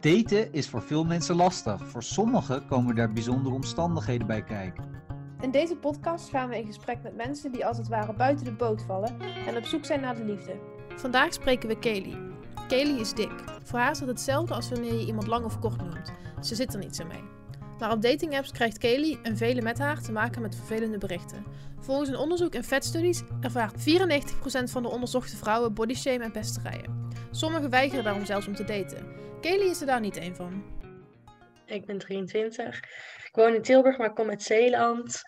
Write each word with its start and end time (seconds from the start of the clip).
Daten 0.00 0.52
is 0.52 0.68
voor 0.68 0.82
veel 0.82 1.04
mensen 1.04 1.36
lastig. 1.36 1.88
Voor 1.88 2.02
sommigen 2.02 2.66
komen 2.66 2.94
daar 2.94 3.12
bijzondere 3.12 3.54
omstandigheden 3.54 4.26
bij 4.26 4.42
kijken. 4.42 4.84
In 5.40 5.50
deze 5.50 5.76
podcast 5.76 6.28
gaan 6.28 6.48
we 6.48 6.58
in 6.58 6.66
gesprek 6.66 7.02
met 7.02 7.16
mensen 7.16 7.52
die 7.52 7.66
als 7.66 7.76
het 7.76 7.88
ware 7.88 8.12
buiten 8.12 8.44
de 8.44 8.52
boot 8.52 8.82
vallen 8.82 9.16
en 9.46 9.56
op 9.56 9.64
zoek 9.64 9.84
zijn 9.84 10.00
naar 10.00 10.14
de 10.14 10.24
liefde. 10.24 10.60
Vandaag 10.96 11.32
spreken 11.32 11.68
we 11.68 11.78
Kelly. 11.78 12.16
Kelly 12.68 13.00
is 13.00 13.12
dik. 13.12 13.44
Voor 13.62 13.78
haar 13.78 13.90
is 13.90 14.00
het 14.00 14.08
hetzelfde 14.08 14.54
als 14.54 14.68
wanneer 14.68 14.94
je 14.94 15.06
iemand 15.06 15.26
lang 15.26 15.44
of 15.44 15.58
kort 15.58 15.76
noemt. 15.76 16.12
Ze 16.40 16.54
zit 16.54 16.72
er 16.72 16.78
niet 16.78 16.96
zo 16.96 17.04
mee. 17.04 17.22
Maar 17.78 17.92
op 17.92 18.02
datingapps 18.02 18.50
krijgt 18.50 18.78
Kelly 18.78 19.18
en 19.22 19.36
velen 19.36 19.64
met 19.64 19.78
haar 19.78 20.00
te 20.00 20.12
maken 20.12 20.42
met 20.42 20.56
vervelende 20.56 20.98
berichten. 20.98 21.44
Volgens 21.80 22.08
een 22.08 22.16
onderzoek 22.16 22.54
in 22.54 22.64
Fat 22.64 22.84
Studies 22.84 23.22
ervaart 23.40 23.80
94% 23.80 23.82
van 24.64 24.82
de 24.82 24.88
onderzochte 24.88 25.36
vrouwen 25.36 25.74
bodyshame 25.74 26.24
en 26.24 26.32
pesterijen. 26.32 27.03
Sommigen 27.34 27.70
weigeren 27.70 28.04
daarom 28.04 28.24
zelfs 28.24 28.46
om 28.46 28.54
te 28.54 28.64
daten. 28.64 29.06
Kelly 29.40 29.68
is 29.68 29.80
er 29.80 29.86
daar 29.86 30.00
niet 30.00 30.16
één 30.16 30.36
van. 30.36 30.62
Ik 31.66 31.86
ben 31.86 31.98
23. 31.98 32.78
Ik 33.26 33.30
woon 33.32 33.54
in 33.54 33.62
Tilburg, 33.62 33.98
maar 33.98 34.08
ik 34.08 34.14
kom 34.14 34.28
uit 34.28 34.42
Zeeland. 34.42 35.20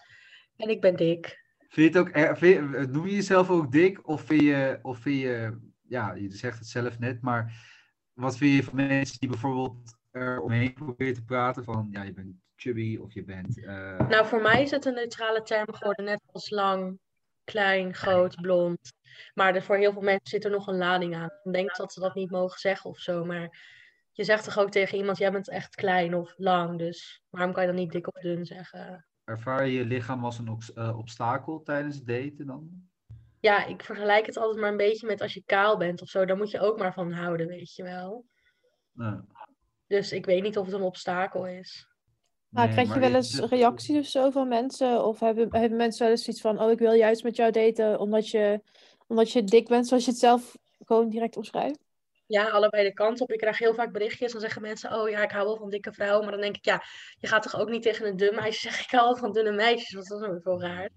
En 0.56 0.68
ik 0.68 0.80
ben 0.80 0.96
dik. 0.96 1.44
Vind 1.68 1.92
je 1.92 1.98
het 1.98 2.08
ook, 2.08 2.16
er- 2.16 2.36
vind 2.38 2.54
je- 2.54 2.86
noem 2.90 3.06
je 3.06 3.14
jezelf 3.14 3.50
ook 3.50 3.72
dik? 3.72 4.08
Of 4.08 4.20
vind 4.22 4.40
je, 4.42 4.78
of 4.82 4.98
vind 4.98 5.20
je, 5.20 5.58
ja, 5.88 6.12
je 6.14 6.30
zegt 6.30 6.58
het 6.58 6.68
zelf 6.68 6.98
net, 6.98 7.22
maar 7.22 7.52
wat 8.12 8.36
vind 8.36 8.54
je 8.56 8.62
van 8.64 8.74
mensen 8.74 9.18
die 9.20 9.28
bijvoorbeeld 9.28 9.96
er 10.10 10.40
omheen 10.40 10.72
proberen 10.72 11.14
te 11.14 11.24
praten 11.24 11.64
van, 11.64 11.88
ja, 11.90 12.02
je 12.02 12.12
bent 12.12 12.34
chubby 12.56 12.96
of 12.96 13.14
je 13.14 13.24
bent... 13.24 13.64
eh, 13.64 13.98
Nou, 14.08 14.26
voor 14.26 14.40
mij 14.42 14.62
is 14.62 14.70
het 14.70 14.84
een 14.84 14.94
neutrale 14.94 15.42
term 15.42 15.72
geworden, 15.74 16.04
net 16.04 16.20
als 16.32 16.50
lang, 16.50 16.98
klein, 17.46 17.94
groot, 17.94 18.40
blond. 18.40 18.92
Maar 19.34 19.54
er, 19.54 19.62
voor 19.62 19.76
heel 19.76 19.92
veel 19.92 20.02
mensen 20.02 20.28
zit 20.28 20.44
er 20.44 20.50
nog 20.50 20.66
een 20.66 20.76
lading 20.76 21.14
aan. 21.16 21.30
Ik 21.42 21.52
denk 21.52 21.76
dat 21.76 21.92
ze 21.92 22.00
dat 22.00 22.14
niet 22.14 22.30
mogen 22.30 22.58
zeggen 22.58 22.90
of 22.90 22.98
zo. 22.98 23.24
Maar 23.24 23.58
je 24.12 24.24
zegt 24.24 24.44
toch 24.44 24.58
ook 24.58 24.70
tegen 24.70 24.98
iemand, 24.98 25.18
jij 25.18 25.32
bent 25.32 25.48
echt 25.48 25.74
klein 25.74 26.14
of 26.14 26.34
lang. 26.36 26.78
Dus 26.78 27.22
waarom 27.30 27.52
kan 27.52 27.62
je 27.62 27.68
dan 27.68 27.78
niet 27.78 27.92
dik 27.92 28.06
of 28.06 28.22
dun 28.22 28.46
zeggen? 28.46 29.06
Ervaar 29.24 29.66
je 29.66 29.72
je 29.72 29.84
lichaam 29.84 30.24
als 30.24 30.38
een 30.38 30.58
eh, 30.74 30.98
obstakel 30.98 31.62
tijdens 31.62 32.02
daten 32.02 32.46
dan? 32.46 32.88
Ja, 33.40 33.66
ik 33.66 33.82
vergelijk 33.82 34.26
het 34.26 34.36
altijd 34.36 34.60
maar 34.60 34.70
een 34.70 34.76
beetje 34.76 35.06
met 35.06 35.20
als 35.20 35.34
je 35.34 35.42
kaal 35.46 35.76
bent 35.76 36.02
of 36.02 36.08
zo. 36.08 36.24
Daar 36.24 36.36
moet 36.36 36.50
je 36.50 36.60
ook 36.60 36.78
maar 36.78 36.92
van 36.92 37.12
houden, 37.12 37.46
weet 37.46 37.74
je 37.74 37.82
wel. 37.82 38.26
Dus 39.86 40.12
ik 40.12 40.26
weet 40.26 40.42
niet 40.42 40.58
of 40.58 40.64
het 40.64 40.74
een 40.74 40.82
obstakel 40.82 41.46
is. 41.46 41.95
Maar 42.56 42.64
nee, 42.66 42.74
krijg 42.74 42.94
je 42.94 43.00
wel 43.00 43.14
eens 43.14 43.32
het- 43.32 43.50
reacties 43.50 43.98
of 43.98 44.06
zo 44.06 44.30
van 44.30 44.48
mensen? 44.48 45.04
Of 45.04 45.20
hebben, 45.20 45.48
hebben 45.50 45.76
mensen 45.76 46.02
wel 46.02 46.10
eens 46.10 46.28
iets 46.28 46.40
van, 46.40 46.60
oh 46.60 46.70
ik 46.70 46.78
wil 46.78 46.92
juist 46.92 47.22
met 47.22 47.36
jou 47.36 47.50
daten 47.50 47.98
omdat 48.00 48.28
je, 48.28 48.60
omdat 49.06 49.32
je 49.32 49.44
dik 49.44 49.68
bent, 49.68 49.86
zoals 49.86 50.04
je 50.04 50.10
het 50.10 50.20
zelf 50.20 50.56
gewoon 50.84 51.08
direct 51.08 51.36
omschrijft? 51.36 51.78
Ja, 52.26 52.48
allebei 52.48 52.84
de 52.84 52.92
kant 52.92 53.20
op. 53.20 53.32
Ik 53.32 53.38
krijg 53.38 53.58
heel 53.58 53.74
vaak 53.74 53.92
berichtjes. 53.92 54.32
Dan 54.32 54.40
zeggen 54.40 54.62
mensen, 54.62 54.92
oh 54.92 55.08
ja, 55.08 55.22
ik 55.22 55.30
hou 55.30 55.46
wel 55.46 55.56
van 55.56 55.70
dikke 55.70 55.92
vrouwen. 55.92 56.22
Maar 56.22 56.32
dan 56.32 56.40
denk 56.40 56.56
ik, 56.56 56.64
ja, 56.64 56.82
je 57.18 57.26
gaat 57.26 57.42
toch 57.42 57.60
ook 57.60 57.68
niet 57.70 57.82
tegen 57.82 58.06
een 58.06 58.16
dun 58.16 58.34
meisje 58.34 58.60
zeggen, 58.68 58.84
ik 58.84 58.90
hou 58.90 59.04
wel 59.04 59.16
van 59.16 59.32
dunne 59.32 59.52
meisjes. 59.52 59.92
Want 59.94 60.08
dat 60.08 60.22
is 60.22 60.28
ook 60.28 60.44
wel 60.44 60.60
raar. 60.60 60.90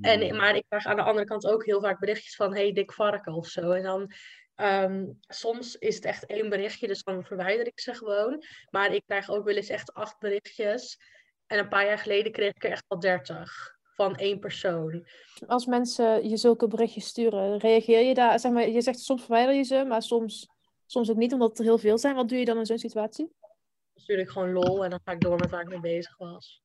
En, 0.00 0.36
maar 0.36 0.56
ik 0.56 0.64
krijg 0.68 0.86
aan 0.86 0.96
de 0.96 1.02
andere 1.02 1.26
kant 1.26 1.46
ook 1.46 1.64
heel 1.64 1.80
vaak 1.80 1.98
berichtjes 2.00 2.36
van, 2.36 2.54
hey, 2.54 2.72
dik 2.72 2.92
varken 2.92 3.32
of 3.32 3.46
zo. 3.46 3.70
En 3.70 3.82
dan, 3.82 4.12
ehm, 4.60 5.06
soms 5.20 5.76
is 5.76 5.94
het 5.94 6.04
echt 6.04 6.26
één 6.26 6.48
berichtje, 6.48 6.86
dus 6.86 7.02
dan 7.02 7.24
verwijder 7.24 7.66
ik 7.66 7.80
ze 7.80 7.94
gewoon. 7.94 8.44
Maar 8.70 8.94
ik 8.94 9.02
krijg 9.06 9.30
ook 9.30 9.44
wel 9.44 9.54
eens 9.54 9.68
echt 9.68 9.94
acht 9.94 10.18
berichtjes. 10.18 10.98
En 11.46 11.58
een 11.58 11.68
paar 11.68 11.86
jaar 11.86 11.98
geleden 11.98 12.32
kreeg 12.32 12.54
ik 12.54 12.64
er 12.64 12.70
echt 12.70 12.84
wel 12.88 12.98
dertig. 12.98 13.78
Van 13.94 14.16
één 14.16 14.38
persoon. 14.38 15.06
Als 15.46 15.66
mensen 15.66 16.28
je 16.28 16.36
zulke 16.36 16.66
berichtjes 16.68 17.06
sturen, 17.06 17.58
reageer 17.58 18.00
je 18.00 18.14
daar? 18.14 18.40
Zeg 18.40 18.52
maar, 18.52 18.68
je 18.68 18.80
zegt 18.80 18.98
soms 18.98 19.24
verwijder 19.24 19.54
je 19.54 19.62
ze, 19.62 19.84
maar 19.84 20.02
soms, 20.02 20.48
soms 20.86 21.10
ook 21.10 21.16
niet, 21.16 21.32
omdat 21.32 21.58
er 21.58 21.64
heel 21.64 21.78
veel 21.78 21.98
zijn. 21.98 22.14
Wat 22.14 22.28
doe 22.28 22.38
je 22.38 22.44
dan 22.44 22.58
in 22.58 22.66
zo'n 22.66 22.78
situatie? 22.78 23.32
Dan 23.40 24.02
stuur 24.02 24.18
ik 24.18 24.28
gewoon 24.28 24.52
lol 24.52 24.84
en 24.84 24.90
dan 24.90 25.00
ga 25.04 25.12
ik 25.12 25.20
door 25.20 25.38
met 25.38 25.50
waar 25.50 25.60
ik 25.60 25.68
mee 25.68 25.80
bezig 25.80 26.16
was. 26.16 26.62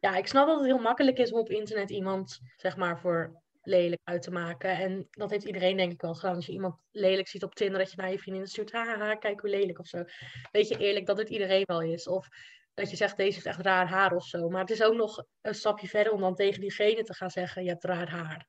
Ja, 0.00 0.16
ik 0.16 0.26
snap 0.26 0.46
dat 0.46 0.56
het 0.56 0.66
heel 0.66 0.78
makkelijk 0.78 1.18
is 1.18 1.32
om 1.32 1.38
op 1.38 1.50
internet 1.50 1.90
iemand, 1.90 2.40
zeg 2.56 2.76
maar, 2.76 3.00
voor 3.00 3.41
lelijk 3.62 4.00
uit 4.04 4.22
te 4.22 4.30
maken. 4.30 4.70
En 4.70 5.06
dat 5.10 5.30
heeft 5.30 5.44
iedereen 5.44 5.76
denk 5.76 5.92
ik 5.92 6.00
wel 6.00 6.14
gedaan. 6.14 6.34
Als 6.34 6.46
je 6.46 6.52
iemand 6.52 6.74
lelijk 6.90 7.28
ziet 7.28 7.42
op 7.42 7.54
Tinder, 7.54 7.78
dat 7.78 7.90
je 7.90 7.96
naar 7.96 8.10
je 8.10 8.18
vriendin 8.18 8.46
stuurt, 8.46 8.72
haha, 8.72 9.14
kijk 9.14 9.40
hoe 9.40 9.50
lelijk 9.50 9.78
of 9.78 9.86
zo. 9.86 10.04
Weet 10.50 10.68
je 10.68 10.78
eerlijk 10.78 11.06
dat 11.06 11.18
het 11.18 11.28
iedereen 11.28 11.62
wel 11.64 11.82
is. 11.82 12.08
Of 12.08 12.28
dat 12.74 12.90
je 12.90 12.96
zegt, 12.96 13.16
deze 13.16 13.34
heeft 13.34 13.46
echt 13.46 13.60
raar 13.60 13.88
haar 13.88 14.14
of 14.14 14.26
zo. 14.26 14.48
Maar 14.48 14.60
het 14.60 14.70
is 14.70 14.82
ook 14.82 14.94
nog 14.94 15.24
een 15.40 15.54
stapje 15.54 15.88
verder 15.88 16.12
om 16.12 16.20
dan 16.20 16.34
tegen 16.34 16.60
diegene 16.60 17.02
te 17.02 17.14
gaan 17.14 17.30
zeggen, 17.30 17.62
je 17.62 17.68
hebt 17.68 17.84
raar 17.84 18.10
haar. 18.10 18.46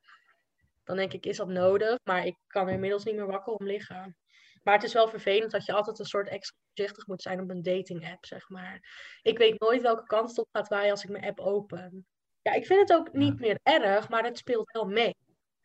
Dan 0.84 0.96
denk 0.96 1.14
ik, 1.14 1.26
is 1.26 1.38
dat 1.38 1.48
nodig? 1.48 1.98
Maar 2.04 2.26
ik 2.26 2.38
kan 2.48 2.68
er 2.68 2.74
inmiddels 2.74 3.04
niet 3.04 3.16
meer 3.16 3.28
wakker 3.28 3.54
om 3.54 3.66
liggen. 3.66 4.18
Maar 4.64 4.74
het 4.74 4.84
is 4.84 4.94
wel 4.94 5.08
vervelend 5.08 5.52
dat 5.52 5.66
je 5.66 5.74
altijd 5.74 6.00
een 6.00 6.06
soort 6.06 6.28
extra 6.28 6.58
voorzichtig 6.74 7.08
moet 7.08 7.22
zijn 7.22 7.42
op 7.42 7.50
een 7.50 7.62
dating 7.62 8.12
app, 8.12 8.26
zeg 8.26 8.50
maar. 8.50 8.80
Ik 9.22 9.38
weet 9.38 9.60
nooit 9.60 9.82
welke 9.82 10.06
kant 10.06 10.30
het 10.30 10.40
op 10.40 10.48
gaat 10.52 10.68
waaien 10.68 10.92
als 10.92 11.04
ik 11.04 11.10
mijn 11.10 11.26
app 11.26 11.40
open. 11.40 12.06
Ja, 12.44 12.54
ik 12.54 12.66
vind 12.66 12.80
het 12.80 12.98
ook 12.98 13.14
niet 13.14 13.40
meer 13.40 13.60
erg, 13.64 14.10
maar 14.10 14.24
het 14.24 14.38
speelt 14.38 14.72
wel 14.72 14.86
mee. 14.86 15.16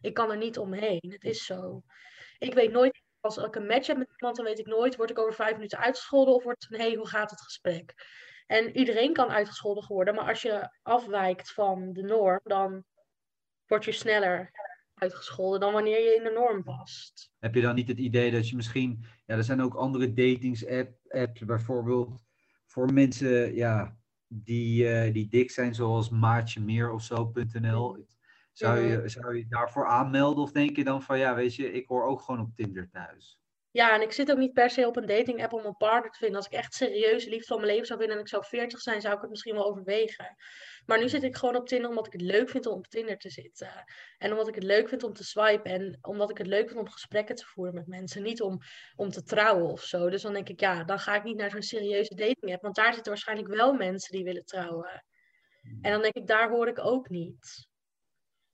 Ik 0.00 0.15
kan 0.15 0.31
er 0.31 0.37
niet 0.37 0.59
omheen. 0.59 1.06
Het 1.09 1.25
is 1.25 1.44
zo. 1.44 1.83
Ik 2.39 2.55
weet 2.55 2.72
nooit, 2.72 3.03
als 3.21 3.37
ik 3.37 3.55
een 3.55 3.66
match 3.66 3.87
heb 3.87 3.97
met 3.97 4.11
iemand, 4.16 4.37
dan 4.37 4.44
weet 4.44 4.59
ik 4.59 4.66
nooit, 4.66 4.97
word 4.97 5.11
ik 5.11 5.19
over 5.19 5.34
vijf 5.34 5.53
minuten 5.53 5.78
uitgescholden 5.78 6.34
of 6.34 6.43
wordt 6.43 6.62
het 6.62 6.72
een, 6.72 6.81
hé, 6.81 6.87
hey, 6.87 6.97
hoe 6.97 7.09
gaat 7.09 7.31
het 7.31 7.41
gesprek? 7.41 7.94
En 8.47 8.77
iedereen 8.77 9.12
kan 9.12 9.28
uitgescholden 9.28 9.87
worden, 9.87 10.15
maar 10.15 10.28
als 10.28 10.43
je 10.43 10.71
afwijkt 10.83 11.53
van 11.53 11.93
de 11.93 12.03
norm, 12.03 12.41
dan 12.44 12.84
word 13.66 13.84
je 13.84 13.93
sneller 13.93 14.50
uitgescholden 14.95 15.60
dan 15.60 15.72
wanneer 15.72 16.00
je 16.00 16.15
in 16.15 16.22
de 16.22 16.31
norm 16.31 16.62
past. 16.62 17.31
Heb 17.39 17.55
je 17.55 17.60
dan 17.60 17.75
niet 17.75 17.89
het 17.89 17.99
idee 17.99 18.31
dat 18.31 18.49
je 18.49 18.56
misschien, 18.56 19.05
ja, 19.27 19.37
er 19.37 19.45
zijn 19.45 19.62
ook 19.62 19.75
andere 19.75 20.12
datings-apps 20.12 21.45
bijvoorbeeld 21.45 22.25
voor 22.66 22.93
mensen, 22.93 23.55
ja, 23.55 23.97
die, 24.28 24.89
eh, 24.89 25.12
die 25.12 25.28
dik 25.28 25.50
zijn, 25.50 25.75
zoals 25.75 26.11
Maatje 26.11 26.61
Meer 26.61 26.91
of 26.91 27.03
zo.nl. 27.03 28.06
Zou 28.53 28.78
je, 28.78 29.09
zou 29.09 29.37
je 29.37 29.47
daarvoor 29.49 29.87
aanmelden 29.87 30.43
of 30.43 30.53
denk 30.53 30.77
je 30.77 30.84
dan 30.84 31.03
van, 31.03 31.19
ja, 31.19 31.34
weet 31.34 31.55
je, 31.55 31.72
ik 31.72 31.89
hoor 31.89 32.05
ook 32.05 32.21
gewoon 32.21 32.41
op 32.41 32.55
Tinder 32.55 32.89
thuis? 32.91 33.41
Ja, 33.71 33.95
en 33.95 34.03
ik 34.03 34.12
zit 34.12 34.31
ook 34.31 34.39
niet 34.39 34.53
per 34.53 34.71
se 34.71 34.87
op 34.87 34.97
een 34.97 35.06
dating 35.06 35.43
app 35.43 35.53
om 35.53 35.65
een 35.65 35.77
partner 35.77 36.11
te 36.11 36.19
vinden. 36.19 36.37
Als 36.37 36.47
ik 36.47 36.53
echt 36.53 36.75
serieus 36.75 37.25
liefde 37.25 37.47
van 37.47 37.56
mijn 37.56 37.69
leven 37.69 37.87
zou 37.87 37.99
vinden 37.99 38.17
en 38.17 38.23
ik 38.23 38.29
zou 38.29 38.45
40 38.45 38.81
zijn, 38.81 39.01
zou 39.01 39.15
ik 39.15 39.21
het 39.21 39.31
misschien 39.31 39.55
wel 39.55 39.67
overwegen. 39.67 40.37
Maar 40.87 40.99
nu 40.99 41.09
zit 41.09 41.23
ik 41.23 41.37
gewoon 41.37 41.56
op 41.56 41.67
Tinder 41.67 41.89
omdat 41.89 42.07
ik 42.07 42.12
het 42.12 42.21
leuk 42.21 42.51
vind 42.51 42.67
om 42.67 42.78
op 42.78 42.87
Tinder 42.87 43.19
te 43.19 43.31
zitten. 43.31 43.84
En 44.19 44.31
omdat 44.31 44.49
ik 44.49 44.55
het 44.55 44.65
leuk 44.65 44.89
vind 44.89 45.03
om 45.03 45.12
te 45.12 45.25
swipen. 45.25 45.71
En 45.73 45.99
omdat 46.03 46.31
ik 46.31 46.39
het 46.39 46.47
leuk 46.47 46.69
vind 46.69 46.81
om 46.81 46.89
gesprekken 46.89 47.34
te 47.34 47.45
voeren 47.47 47.75
met 47.75 47.87
mensen. 47.87 48.23
Niet 48.23 48.43
om, 48.43 48.59
om 48.97 49.11
te 49.11 49.23
trouwen 49.23 49.71
of 49.71 49.83
zo. 49.83 50.11
Dus 50.11 50.23
dan 50.23 50.33
denk 50.33 50.49
ik, 50.49 50.61
ja, 50.61 50.84
dan 50.84 50.99
ga 50.99 51.15
ik 51.15 51.25
niet 51.25 51.37
naar 51.37 51.51
zo'n 51.51 51.62
serieuze 51.62 52.15
dating 52.15 52.53
app. 52.53 52.62
Want 52.62 52.75
daar 52.75 52.95
zitten 52.95 53.12
waarschijnlijk 53.12 53.49
wel 53.49 53.73
mensen 53.73 54.17
die 54.17 54.25
willen 54.25 54.45
trouwen. 54.45 55.05
En 55.81 55.93
dan 55.93 56.03
denk 56.03 56.15
ik, 56.15 56.27
daar 56.27 56.51
hoor 56.51 56.69
ik 56.69 56.78
ook 56.78 57.09
niet. 57.09 57.68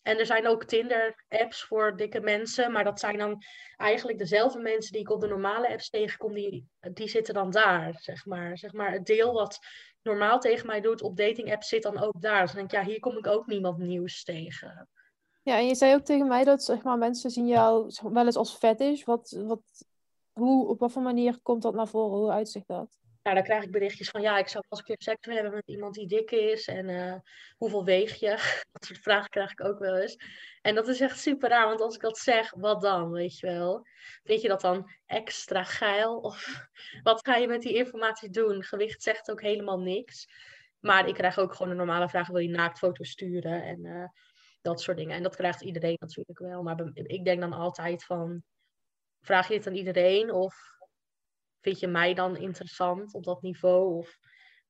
En 0.05 0.19
er 0.19 0.27
zijn 0.27 0.47
ook 0.47 0.65
Tinder-apps 0.65 1.65
voor 1.65 1.97
dikke 1.97 2.21
mensen, 2.21 2.73
maar 2.73 2.85
dat 2.85 3.01
zijn 3.01 3.19
dan 3.19 3.43
eigenlijk 3.77 4.19
dezelfde 4.19 4.59
mensen 4.59 4.93
die 4.93 5.01
ik 5.01 5.11
op 5.11 5.21
de 5.21 5.27
normale 5.27 5.69
apps 5.69 5.91
tegenkom, 5.91 6.35
die, 6.35 6.69
die 6.93 7.09
zitten 7.09 7.35
dan 7.35 7.51
daar, 7.51 7.95
zeg 8.01 8.27
maar. 8.27 8.59
zeg 8.59 8.73
maar. 8.73 8.93
Het 8.93 9.07
deel 9.07 9.33
wat 9.33 9.59
normaal 10.03 10.39
tegen 10.39 10.67
mij 10.67 10.81
doet 10.81 11.03
op 11.03 11.17
dating-apps 11.17 11.69
zit 11.69 11.83
dan 11.83 11.99
ook 11.99 12.21
daar. 12.21 12.41
Dus 12.41 12.53
dan 12.53 12.59
denk 12.59 12.73
ik, 12.73 12.79
ja, 12.79 12.93
hier 12.93 13.01
kom 13.01 13.17
ik 13.17 13.27
ook 13.27 13.47
niemand 13.47 13.79
nieuws 13.79 14.25
tegen. 14.25 14.89
Ja, 15.43 15.57
en 15.57 15.67
je 15.67 15.75
zei 15.75 15.95
ook 15.95 16.05
tegen 16.05 16.29
mij 16.29 16.45
dat 16.45 16.65
zeg 16.65 16.83
maar, 16.83 16.99
mensen 16.99 17.31
zien 17.31 17.47
jou 17.47 17.93
wel 18.03 18.27
eens 18.27 18.37
als 18.37 18.55
fetish. 18.55 19.05
Wat, 19.05 19.43
wat, 19.47 19.63
hoe, 20.33 20.69
op 20.69 20.79
wat 20.79 20.93
voor 20.93 21.03
manier 21.03 21.41
komt 21.43 21.63
dat 21.63 21.75
naar 21.75 21.89
voren? 21.89 22.19
Hoe 22.19 22.31
uitzicht 22.31 22.69
dat? 22.69 23.04
Nou, 23.25 23.37
dan 23.37 23.45
krijg 23.45 23.63
ik 23.65 23.71
berichtjes 23.71 24.09
van, 24.09 24.23
ja, 24.23 24.39
ik 24.39 24.49
zou 24.49 24.65
pas 24.69 24.79
een 24.79 24.85
keer 24.85 24.97
seks 24.99 25.27
willen 25.27 25.43
hebben 25.43 25.63
met 25.67 25.77
iemand 25.77 25.95
die 25.95 26.07
dik 26.07 26.31
is. 26.31 26.67
En 26.67 26.89
eh, 26.89 27.15
hoeveel 27.57 27.85
weeg 27.85 28.15
je? 28.15 28.29
Dat 28.73 28.85
soort 28.85 28.99
vragen 28.99 29.31
krijg 29.31 29.51
ik 29.51 29.65
ook 29.65 29.79
wel 29.79 29.97
eens. 29.97 30.17
En 30.63 30.75
dat 30.75 30.89
is 30.89 31.01
echt 31.01 31.19
super 31.19 31.49
raar, 31.49 31.67
want 31.67 31.81
als 31.81 31.95
ik 31.95 32.01
dat 32.01 32.19
zeg, 32.19 32.55
wat 32.57 32.81
dan, 32.81 33.11
weet 33.11 33.39
je 33.39 33.47
wel? 33.47 33.87
Vind 34.25 34.41
je 34.41 34.49
dat 34.49 34.61
dan 34.61 34.91
extra 35.07 35.65
geil? 35.65 36.19
Of 36.19 36.69
wat 37.03 37.27
ga 37.27 37.37
je 37.37 37.49
met 37.49 37.63
die 37.63 37.75
informatie 37.75 38.31
doen? 38.31 38.63
Gewicht 38.63 39.03
zegt 39.03 39.31
ook 39.31 39.41
helemaal 39.43 39.81
niks. 39.81 40.27
Maar 40.81 41.09
ik 41.09 41.15
krijg 41.15 41.39
ook 41.39 41.55
gewoon 41.55 41.71
een 41.71 41.79
normale 41.79 42.09
vraag, 42.09 42.29
wil 42.29 42.41
je 42.41 42.49
naaktfoto's 42.49 43.11
sturen? 43.11 43.63
En 43.63 43.85
eh, 43.85 44.09
dat 44.61 44.81
soort 44.81 44.97
dingen. 44.97 45.17
En 45.17 45.23
dat 45.23 45.37
krijgt 45.37 45.63
iedereen 45.63 45.97
natuurlijk 45.99 46.39
wel. 46.39 46.63
Maar 46.63 46.91
ik 46.95 47.25
denk 47.25 47.41
dan 47.41 47.53
altijd 47.53 48.05
van, 48.05 48.43
vraag 49.21 49.49
je 49.49 49.55
het 49.55 49.67
aan 49.67 49.75
iedereen? 49.75 50.33
Of 50.33 50.74
vind 51.65 51.81
je 51.81 51.87
mij 51.87 52.15
dan 52.15 52.37
interessant 52.37 53.15
op 53.15 53.25
dat 53.25 53.43
niveau? 53.43 53.95
Of 53.99 54.19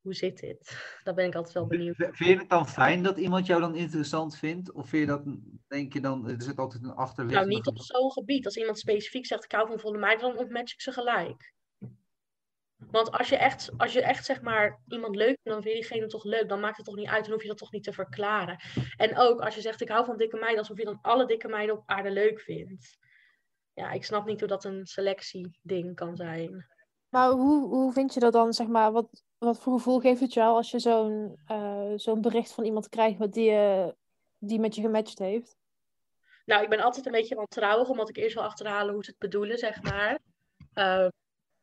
hoe 0.00 0.14
zit 0.14 0.40
dit? 0.40 0.76
Daar 1.04 1.14
ben 1.14 1.26
ik 1.26 1.34
altijd 1.34 1.54
wel 1.54 1.66
benieuwd. 1.66 1.96
Vind 1.96 2.16
je 2.16 2.36
het 2.36 2.48
dan 2.48 2.68
fijn 2.68 3.02
dat 3.02 3.18
iemand 3.18 3.46
jou 3.46 3.60
dan 3.60 3.74
interessant 3.74 4.36
vindt? 4.36 4.72
Of 4.72 4.88
vind 4.88 5.02
je 5.02 5.08
dat, 5.08 5.22
denk 5.68 5.92
je 5.92 6.00
dan, 6.00 6.28
er 6.28 6.42
zit 6.42 6.58
altijd 6.58 6.82
een 6.82 6.88
Nou, 6.88 7.00
achterliggende... 7.00 7.54
niet 7.54 7.66
op 7.66 7.78
zo'n 7.78 8.12
gebied. 8.12 8.44
Als 8.44 8.56
iemand 8.56 8.78
specifiek 8.78 9.26
zegt, 9.26 9.44
ik 9.44 9.52
hou 9.52 9.66
van 9.66 9.78
volle 9.78 9.98
meiden, 9.98 10.28
dan 10.28 10.38
ontmatch 10.38 10.72
ik 10.72 10.80
ze 10.80 10.92
gelijk. 10.92 11.52
Want 12.76 13.10
als 13.10 13.28
je 13.28 13.36
echt, 13.36 13.70
als 13.76 13.92
je 13.92 14.02
echt 14.02 14.24
zeg 14.24 14.42
maar 14.42 14.82
iemand 14.88 15.16
leuk 15.16 15.26
vindt, 15.26 15.44
dan 15.44 15.62
vind 15.62 15.74
je 15.74 15.80
diegene 15.80 16.06
toch 16.06 16.24
leuk. 16.24 16.48
Dan 16.48 16.60
maakt 16.60 16.76
het 16.76 16.86
toch 16.86 16.96
niet 16.96 17.08
uit, 17.08 17.24
dan 17.24 17.32
hoef 17.32 17.42
je 17.42 17.48
dat 17.48 17.58
toch 17.58 17.72
niet 17.72 17.84
te 17.84 17.92
verklaren. 17.92 18.60
En 18.96 19.18
ook 19.18 19.40
als 19.40 19.54
je 19.54 19.60
zegt, 19.60 19.80
ik 19.80 19.88
hou 19.88 20.04
van 20.04 20.16
dikke 20.16 20.36
meiden, 20.36 20.58
alsof 20.58 20.78
je 20.78 20.84
dan 20.84 20.98
alle 21.02 21.26
dikke 21.26 21.48
meiden 21.48 21.76
op 21.76 21.82
aarde 21.86 22.10
leuk 22.10 22.40
vindt. 22.40 22.98
Ja, 23.74 23.90
ik 23.90 24.04
snap 24.04 24.26
niet 24.26 24.40
hoe 24.40 24.48
dat 24.48 24.64
een 24.64 24.86
selectieding 24.86 25.94
kan 25.94 26.16
zijn. 26.16 26.73
Maar 27.14 27.30
hoe, 27.30 27.68
hoe 27.68 27.92
vind 27.92 28.14
je 28.14 28.20
dat 28.20 28.32
dan, 28.32 28.52
zeg 28.52 28.66
maar, 28.66 28.92
wat, 28.92 29.22
wat 29.38 29.58
voor 29.58 29.72
gevoel 29.72 30.00
geeft 30.00 30.20
het 30.20 30.32
jou 30.32 30.56
als 30.56 30.70
je 30.70 30.78
zo'n 30.78 31.36
eh, 31.46 31.92
zo'n 31.96 32.20
bericht 32.20 32.52
van 32.52 32.64
iemand 32.64 32.88
krijgt 32.88 33.18
wat 33.18 33.32
die, 33.32 33.50
eh, 33.50 33.88
die 34.38 34.60
met 34.60 34.74
je 34.74 34.80
gematcht 34.80 35.18
heeft? 35.18 35.56
Nou, 36.44 36.62
ik 36.62 36.68
ben 36.68 36.80
altijd 36.80 37.06
een 37.06 37.12
beetje 37.12 37.34
wantrouwig, 37.34 37.88
omdat 37.88 38.08
ik 38.08 38.16
eerst 38.16 38.34
wil 38.34 38.42
achterhalen 38.42 38.94
hoe 38.94 39.04
ze 39.04 39.10
het 39.10 39.18
bedoelen, 39.18 39.58
zeg 39.58 39.82
maar. 39.82 40.18
Ehm, 40.72 41.08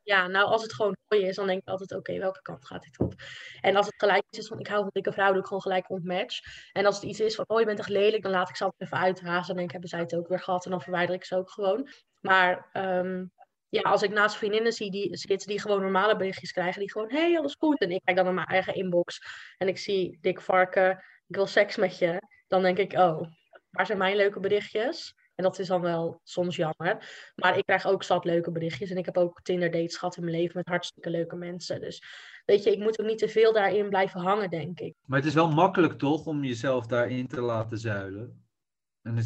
ja, 0.03 0.27
nou, 0.27 0.45
als 0.45 0.61
het 0.61 0.73
gewoon 0.73 0.95
mooi 1.07 1.25
is, 1.25 1.35
dan 1.35 1.47
denk 1.47 1.61
ik 1.61 1.67
altijd, 1.67 1.95
oké, 1.95 2.17
welke 2.17 2.41
kant 2.41 2.65
gaat 2.65 2.83
dit 2.83 2.99
op? 2.99 3.13
En 3.61 3.75
als 3.75 3.85
het 3.85 3.95
gelijk 3.97 4.23
is 4.29 4.47
van, 4.47 4.59
ik 4.59 4.67
hou 4.67 4.81
van 4.81 4.89
dikke 4.93 5.11
vrouw, 5.11 5.31
doe 5.31 5.41
ik 5.41 5.45
gewoon 5.45 5.61
gelijk 5.61 5.89
ontmatch. 5.89 6.39
En 6.73 6.85
als 6.85 6.95
het 6.95 7.03
iets 7.03 7.19
is 7.19 7.35
van, 7.35 7.45
oh, 7.47 7.59
je 7.59 7.65
bent 7.65 7.79
echt 7.79 7.89
lelijk, 7.89 8.23
dan 8.23 8.31
laat 8.31 8.49
ik 8.49 8.55
ze 8.55 8.63
altijd 8.63 8.81
even 8.81 9.03
uitrazen. 9.03 9.47
Dan 9.47 9.55
denk 9.55 9.65
ik, 9.65 9.71
hebben 9.71 9.89
zij 9.89 9.99
het 9.99 10.15
ook 10.15 10.27
weer 10.27 10.39
gehad 10.39 10.65
en 10.65 10.71
dan 10.71 10.81
verwijder 10.81 11.15
ik 11.15 11.25
ze 11.25 11.35
ook 11.35 11.49
gewoon. 11.49 11.89
Maar 12.19 12.69
ehm, 12.71 13.23
ja, 13.71 13.81
als 13.81 14.01
ik 14.01 14.11
naast 14.11 14.35
vriendinnen 14.35 14.73
zie 14.73 14.91
die 14.91 15.17
zitten 15.17 15.47
die 15.47 15.59
gewoon 15.59 15.81
normale 15.81 16.15
berichtjes 16.15 16.51
krijgen, 16.51 16.79
die 16.79 16.91
gewoon, 16.91 17.11
hey, 17.11 17.37
alles 17.37 17.55
goed. 17.59 17.79
En 17.79 17.91
ik 17.91 18.01
kijk 18.03 18.17
dan 18.17 18.25
naar 18.25 18.33
mijn 18.33 18.47
eigen 18.47 18.75
inbox 18.75 19.21
en 19.57 19.67
ik 19.67 19.77
zie 19.77 20.17
dik 20.21 20.41
varken, 20.41 20.91
ik 21.27 21.35
wil 21.35 21.47
seks 21.47 21.75
met 21.75 21.97
je. 21.97 22.21
Dan 22.47 22.61
denk 22.61 22.77
ik, 22.77 22.93
oh, 22.93 23.21
waar 23.69 23.85
zijn 23.85 23.97
mijn 23.97 24.15
leuke 24.15 24.39
berichtjes? 24.39 25.15
En 25.35 25.43
dat 25.43 25.59
is 25.59 25.67
dan 25.67 25.81
wel 25.81 26.19
soms 26.23 26.55
jammer. 26.55 27.31
Maar 27.35 27.57
ik 27.57 27.65
krijg 27.65 27.85
ook 27.85 28.03
zat 28.03 28.25
leuke 28.25 28.51
berichtjes. 28.51 28.89
En 28.89 28.97
ik 28.97 29.05
heb 29.05 29.17
ook 29.17 29.41
Tinder 29.41 29.71
dates 29.71 29.97
gehad 29.97 30.17
in 30.17 30.23
mijn 30.23 30.35
leven 30.35 30.57
met 30.57 30.67
hartstikke 30.67 31.09
leuke 31.09 31.35
mensen. 31.35 31.81
Dus 31.81 32.03
weet 32.45 32.63
je, 32.63 32.71
ik 32.71 32.79
moet 32.79 32.99
ook 32.99 33.07
niet 33.07 33.17
te 33.17 33.29
veel 33.29 33.53
daarin 33.53 33.89
blijven 33.89 34.19
hangen, 34.19 34.49
denk 34.49 34.79
ik. 34.79 34.95
Maar 35.05 35.19
het 35.19 35.27
is 35.27 35.33
wel 35.33 35.51
makkelijk 35.51 35.93
toch 35.93 36.25
om 36.25 36.43
jezelf 36.43 36.85
daarin 36.87 37.27
te 37.27 37.41
laten 37.41 37.77
zuilen? 37.77 38.45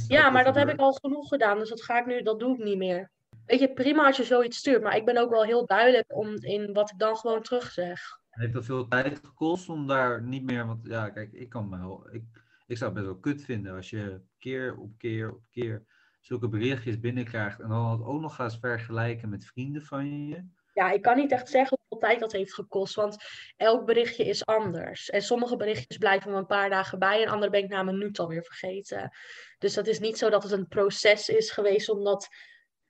ja, 0.08 0.30
maar 0.30 0.44
dat 0.44 0.56
heb 0.56 0.70
ik 0.70 0.80
al 0.80 0.94
genoeg 0.94 1.28
gedaan. 1.28 1.60
Dus 1.60 1.70
dat 1.70 1.84
ga 1.84 2.00
ik 2.00 2.06
nu, 2.06 2.22
dat 2.22 2.40
doe 2.40 2.58
ik 2.58 2.64
niet 2.64 2.78
meer. 2.78 3.12
Weet 3.46 3.60
je, 3.60 3.74
prima 3.74 4.06
als 4.06 4.18
je 4.18 4.24
zoiets 4.24 4.58
stuurt. 4.58 4.82
Maar 4.82 4.96
ik 4.96 5.06
ben 5.06 5.18
ook 5.18 5.30
wel 5.30 5.44
heel 5.44 5.66
duidelijk 5.66 6.16
om, 6.16 6.36
in 6.36 6.74
wat 6.74 6.92
ik 6.92 7.00
dan 7.00 7.18
gewoon 7.18 7.42
terugzeg. 7.42 8.02
Heeft 8.30 8.54
dat 8.54 8.66
veel 8.66 8.88
tijd 8.88 9.20
gekost 9.24 9.70
om 9.70 9.88
daar 9.88 10.22
niet 10.22 10.44
meer... 10.44 10.66
Want 10.66 10.88
ja, 10.88 11.10
kijk, 11.10 11.32
ik 11.34 11.50
kan 11.50 11.70
me 11.70 11.78
wel... 11.78 12.08
Ik, 12.12 12.24
ik 12.68 12.78
zou 12.78 12.92
het 12.92 13.00
best 13.00 13.12
wel 13.12 13.20
kut 13.20 13.44
vinden 13.44 13.76
als 13.76 13.90
je 13.90 14.22
keer 14.40 14.78
op 14.78 14.98
keer 14.98 15.32
op 15.32 15.42
keer 15.52 15.86
zulke 16.26 16.48
berichtjes 16.48 17.00
binnenkrijgt 17.00 17.60
en 17.60 17.70
dan 17.70 17.92
het 17.92 18.02
ook 18.02 18.22
nog 18.22 18.36
gaat 18.36 18.58
vergelijken 18.60 19.30
met 19.30 19.46
vrienden 19.46 19.82
van 19.82 20.28
je. 20.28 20.44
Ja, 20.74 20.92
ik 20.92 21.02
kan 21.02 21.18
niet 21.18 21.32
echt 21.32 21.50
zeggen 21.50 21.78
hoeveel 21.80 22.08
tijd 22.08 22.20
dat 22.20 22.32
heeft 22.32 22.54
gekost, 22.54 22.96
want 22.96 23.18
elk 23.58 23.86
berichtje 23.86 24.26
is 24.26 24.46
anders. 24.46 25.10
En 25.10 25.22
sommige 25.22 25.56
berichtjes 25.56 25.98
blijven 25.98 26.32
me 26.32 26.38
een 26.38 26.46
paar 26.46 26.70
dagen 26.70 27.00
bij 27.00 27.24
en 27.24 27.30
andere 27.30 27.52
ben 27.52 27.64
ik 27.64 27.70
na 27.70 27.80
een 27.80 27.86
minuut 27.86 28.20
alweer 28.20 28.44
vergeten. 28.44 29.12
Dus 29.58 29.74
dat 29.74 29.88
is 29.88 30.00
niet 30.00 30.18
zo 30.18 30.30
dat 30.30 30.44
het 30.44 30.52
een 30.52 30.68
proces 30.68 31.30
is 31.30 31.52
geweest 31.52 31.90
om 31.90 32.04
dat, 32.04 32.28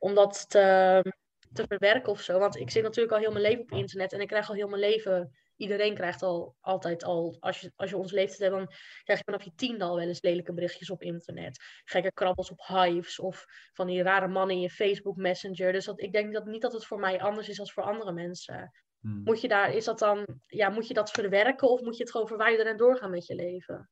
om 0.05 0.13
dat 0.13 0.49
te, 0.49 1.13
te 1.53 1.65
verwerken 1.67 2.11
of 2.11 2.21
zo. 2.21 2.39
Want 2.39 2.55
ik 2.55 2.69
zit 2.69 2.83
natuurlijk 2.83 3.13
al 3.13 3.19
heel 3.19 3.31
mijn 3.31 3.43
leven 3.43 3.61
op 3.61 3.71
internet 3.71 4.13
en 4.13 4.21
ik 4.21 4.27
krijg 4.27 4.49
al 4.49 4.55
heel 4.55 4.67
mijn 4.67 4.81
leven 4.81 5.31
iedereen 5.55 5.93
krijgt 5.93 6.21
al 6.21 6.55
altijd 6.61 7.03
al, 7.03 7.37
als 7.39 7.61
je, 7.61 7.71
als 7.75 7.89
je 7.89 7.97
ons 7.97 8.11
leeftijd 8.11 8.39
hebt, 8.39 8.53
dan 8.53 8.75
krijg 9.03 9.19
je 9.19 9.25
vanaf 9.25 9.43
je 9.43 9.55
tiende 9.55 9.83
al 9.83 9.95
wel 9.95 10.07
eens 10.07 10.21
lelijke 10.21 10.53
berichtjes 10.53 10.89
op 10.89 11.01
internet. 11.01 11.63
Gekke 11.83 12.11
krabbels 12.11 12.51
op 12.51 12.65
hives 12.67 13.19
of 13.19 13.45
van 13.73 13.87
die 13.87 14.03
rare 14.03 14.27
mannen 14.27 14.55
in 14.55 14.61
je 14.61 14.69
Facebook 14.69 15.15
Messenger. 15.15 15.71
Dus 15.71 15.85
dat, 15.85 16.01
ik 16.01 16.11
denk 16.11 16.33
dat 16.33 16.45
niet 16.45 16.61
dat 16.61 16.73
het 16.73 16.85
voor 16.85 16.99
mij 16.99 17.21
anders 17.21 17.49
is 17.49 17.57
dan 17.57 17.69
voor 17.69 17.83
andere 17.83 18.11
mensen. 18.13 18.71
Hmm. 18.99 19.23
Moet 19.23 19.41
je 19.41 19.47
daar, 19.47 19.73
is 19.73 19.85
dat 19.85 19.99
dan, 19.99 20.25
ja, 20.45 20.69
moet 20.69 20.87
je 20.87 20.93
dat 20.93 21.11
verwerken 21.11 21.69
of 21.69 21.81
moet 21.81 21.97
je 21.97 22.03
het 22.03 22.11
gewoon 22.11 22.27
verwijderen 22.27 22.71
en 22.71 22.77
doorgaan 22.77 23.11
met 23.11 23.25
je 23.25 23.35
leven? 23.35 23.89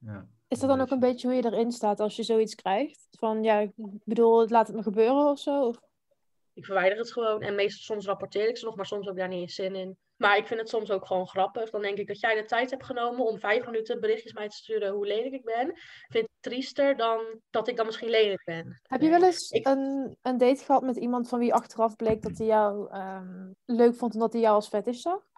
Ja. 0.00 0.26
Is 0.48 0.58
dat 0.58 0.68
dan 0.68 0.80
ook 0.80 0.90
een 0.90 0.98
beetje 0.98 1.26
hoe 1.26 1.36
je 1.36 1.44
erin 1.44 1.72
staat 1.72 2.00
als 2.00 2.16
je 2.16 2.22
zoiets 2.22 2.54
krijgt? 2.54 3.08
Van 3.10 3.42
ja, 3.42 3.58
ik 3.58 3.72
bedoel, 4.04 4.48
laat 4.48 4.66
het 4.66 4.76
me 4.76 4.82
gebeuren 4.82 5.30
of 5.30 5.38
zo? 5.38 5.66
Of? 5.66 5.80
Ik 6.52 6.64
verwijder 6.64 6.98
het 6.98 7.12
gewoon 7.12 7.42
en 7.42 7.54
meestal 7.54 7.94
soms 7.94 8.06
rapporteer 8.06 8.48
ik 8.48 8.56
ze 8.56 8.64
nog, 8.64 8.76
maar 8.76 8.86
soms 8.86 9.06
heb 9.06 9.14
ik 9.14 9.20
daar 9.20 9.28
niet 9.28 9.40
eens 9.40 9.54
zin 9.54 9.74
in. 9.74 9.98
Maar 10.16 10.36
ik 10.36 10.46
vind 10.46 10.60
het 10.60 10.68
soms 10.68 10.90
ook 10.90 11.06
gewoon 11.06 11.28
grappig. 11.28 11.70
Dan 11.70 11.82
denk 11.82 11.98
ik 11.98 12.06
dat 12.06 12.20
jij 12.20 12.34
de 12.34 12.44
tijd 12.44 12.70
hebt 12.70 12.84
genomen 12.84 13.26
om 13.26 13.38
vijf 13.38 13.64
minuten 13.64 14.00
berichtjes 14.00 14.32
mij 14.32 14.48
te 14.48 14.56
sturen 14.56 14.92
hoe 14.92 15.06
lelijk 15.06 15.34
ik 15.34 15.44
ben. 15.44 15.72
Vind 16.08 16.24
ik 16.24 16.30
triester 16.40 16.96
dan 16.96 17.40
dat 17.50 17.68
ik 17.68 17.76
dan 17.76 17.86
misschien 17.86 18.08
lelijk 18.08 18.44
ben. 18.44 18.80
Heb 18.82 19.00
je 19.00 19.08
wel 19.08 19.24
eens 19.24 19.48
een, 19.50 20.16
een 20.22 20.38
date 20.38 20.64
gehad 20.64 20.82
met 20.82 20.96
iemand 20.96 21.28
van 21.28 21.38
wie 21.38 21.54
achteraf 21.54 21.96
bleek 21.96 22.22
dat 22.22 22.38
hij 22.38 22.46
jou 22.46 22.96
um, 22.96 23.56
leuk 23.64 23.94
vond 23.94 24.14
omdat 24.14 24.32
hij 24.32 24.42
jou 24.42 24.54
als 24.54 24.68
fetish 24.68 25.00
zag? 25.00 25.29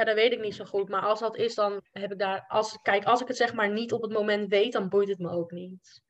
Ja, 0.00 0.06
dat 0.06 0.14
weet 0.14 0.32
ik 0.32 0.40
niet 0.40 0.54
zo 0.54 0.64
goed. 0.64 0.88
Maar 0.88 1.02
als 1.02 1.20
dat 1.20 1.36
is, 1.36 1.54
dan 1.54 1.82
heb 1.92 2.12
ik 2.12 2.18
daar. 2.18 2.44
Als, 2.48 2.78
kijk, 2.82 3.04
als 3.04 3.20
ik 3.20 3.28
het 3.28 3.36
zeg 3.36 3.54
maar 3.54 3.70
niet 3.70 3.92
op 3.92 4.02
het 4.02 4.12
moment 4.12 4.48
weet, 4.48 4.72
dan 4.72 4.88
boeit 4.88 5.08
het 5.08 5.18
me 5.18 5.30
ook 5.30 5.50
niet. 5.50 6.02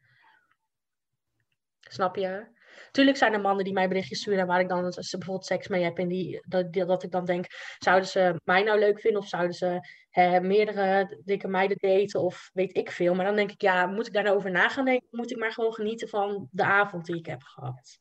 Snap 1.80 2.16
je? 2.16 2.58
Tuurlijk 2.90 3.16
zijn 3.16 3.32
er 3.32 3.40
mannen 3.40 3.64
die 3.64 3.72
mij 3.72 3.88
berichtjes 3.88 4.20
sturen 4.20 4.46
waar 4.46 4.60
ik 4.60 4.68
dan 4.68 4.84
als 4.84 4.94
ze 4.94 5.16
bijvoorbeeld 5.16 5.46
seks 5.46 5.68
mee 5.68 5.82
heb 5.82 5.98
en 5.98 6.08
die, 6.08 6.40
dat, 6.48 6.72
dat 6.72 7.02
ik 7.02 7.10
dan 7.10 7.24
denk, 7.24 7.46
zouden 7.78 8.08
ze 8.08 8.40
mij 8.44 8.62
nou 8.62 8.78
leuk 8.78 9.00
vinden 9.00 9.20
of 9.20 9.28
zouden 9.28 9.54
ze 9.54 9.80
hè, 10.10 10.40
meerdere 10.40 11.20
dikke 11.24 11.48
meiden 11.48 11.76
daten 11.80 12.20
of 12.20 12.50
weet 12.52 12.76
ik 12.76 12.90
veel. 12.90 13.14
Maar 13.14 13.24
dan 13.24 13.36
denk 13.36 13.50
ik, 13.50 13.60
ja, 13.60 13.86
moet 13.86 14.06
ik 14.06 14.12
daar 14.12 14.22
nou 14.22 14.50
na 14.50 14.68
gaan 14.68 14.84
denken? 14.84 15.08
Moet 15.10 15.30
ik 15.30 15.38
maar 15.38 15.52
gewoon 15.52 15.74
genieten 15.74 16.08
van 16.08 16.48
de 16.50 16.64
avond 16.64 17.06
die 17.06 17.16
ik 17.16 17.26
heb 17.26 17.42
gehad? 17.42 17.98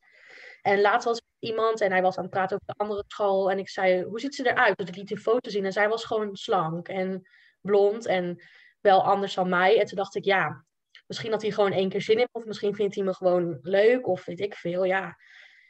En 0.61 0.81
laatst 0.81 1.05
was 1.05 1.21
iemand 1.39 1.81
en 1.81 1.91
hij 1.91 2.01
was 2.01 2.17
aan 2.17 2.23
het 2.23 2.31
praten 2.31 2.55
over 2.55 2.73
de 2.75 2.83
andere 2.83 3.03
school. 3.07 3.51
En 3.51 3.59
ik 3.59 3.69
zei, 3.69 4.03
hoe 4.03 4.19
ziet 4.19 4.35
ze 4.35 4.49
eruit? 4.49 4.77
Dus 4.77 4.87
ik 4.87 4.95
liet 4.95 5.11
een 5.11 5.17
foto 5.17 5.49
zien 5.49 5.65
en 5.65 5.71
zij 5.71 5.89
was 5.89 6.05
gewoon 6.05 6.35
slank 6.35 6.87
en 6.87 7.27
blond 7.61 8.05
en 8.05 8.43
wel 8.81 9.03
anders 9.03 9.33
dan 9.33 9.49
mij. 9.49 9.79
En 9.79 9.85
toen 9.85 9.97
dacht 9.97 10.15
ik, 10.15 10.25
ja, 10.25 10.65
Misschien 11.09 11.31
had 11.31 11.41
hij 11.41 11.51
gewoon 11.51 11.71
één 11.71 11.89
keer 11.89 12.01
zin 12.01 12.19
in, 12.19 12.29
of 12.31 12.45
misschien 12.45 12.75
vindt 12.75 12.95
hij 12.95 13.03
me 13.03 13.13
gewoon 13.13 13.59
leuk, 13.61 14.07
of 14.07 14.25
weet 14.25 14.39
ik 14.39 14.55
veel. 14.55 14.83
Ja, 14.83 15.17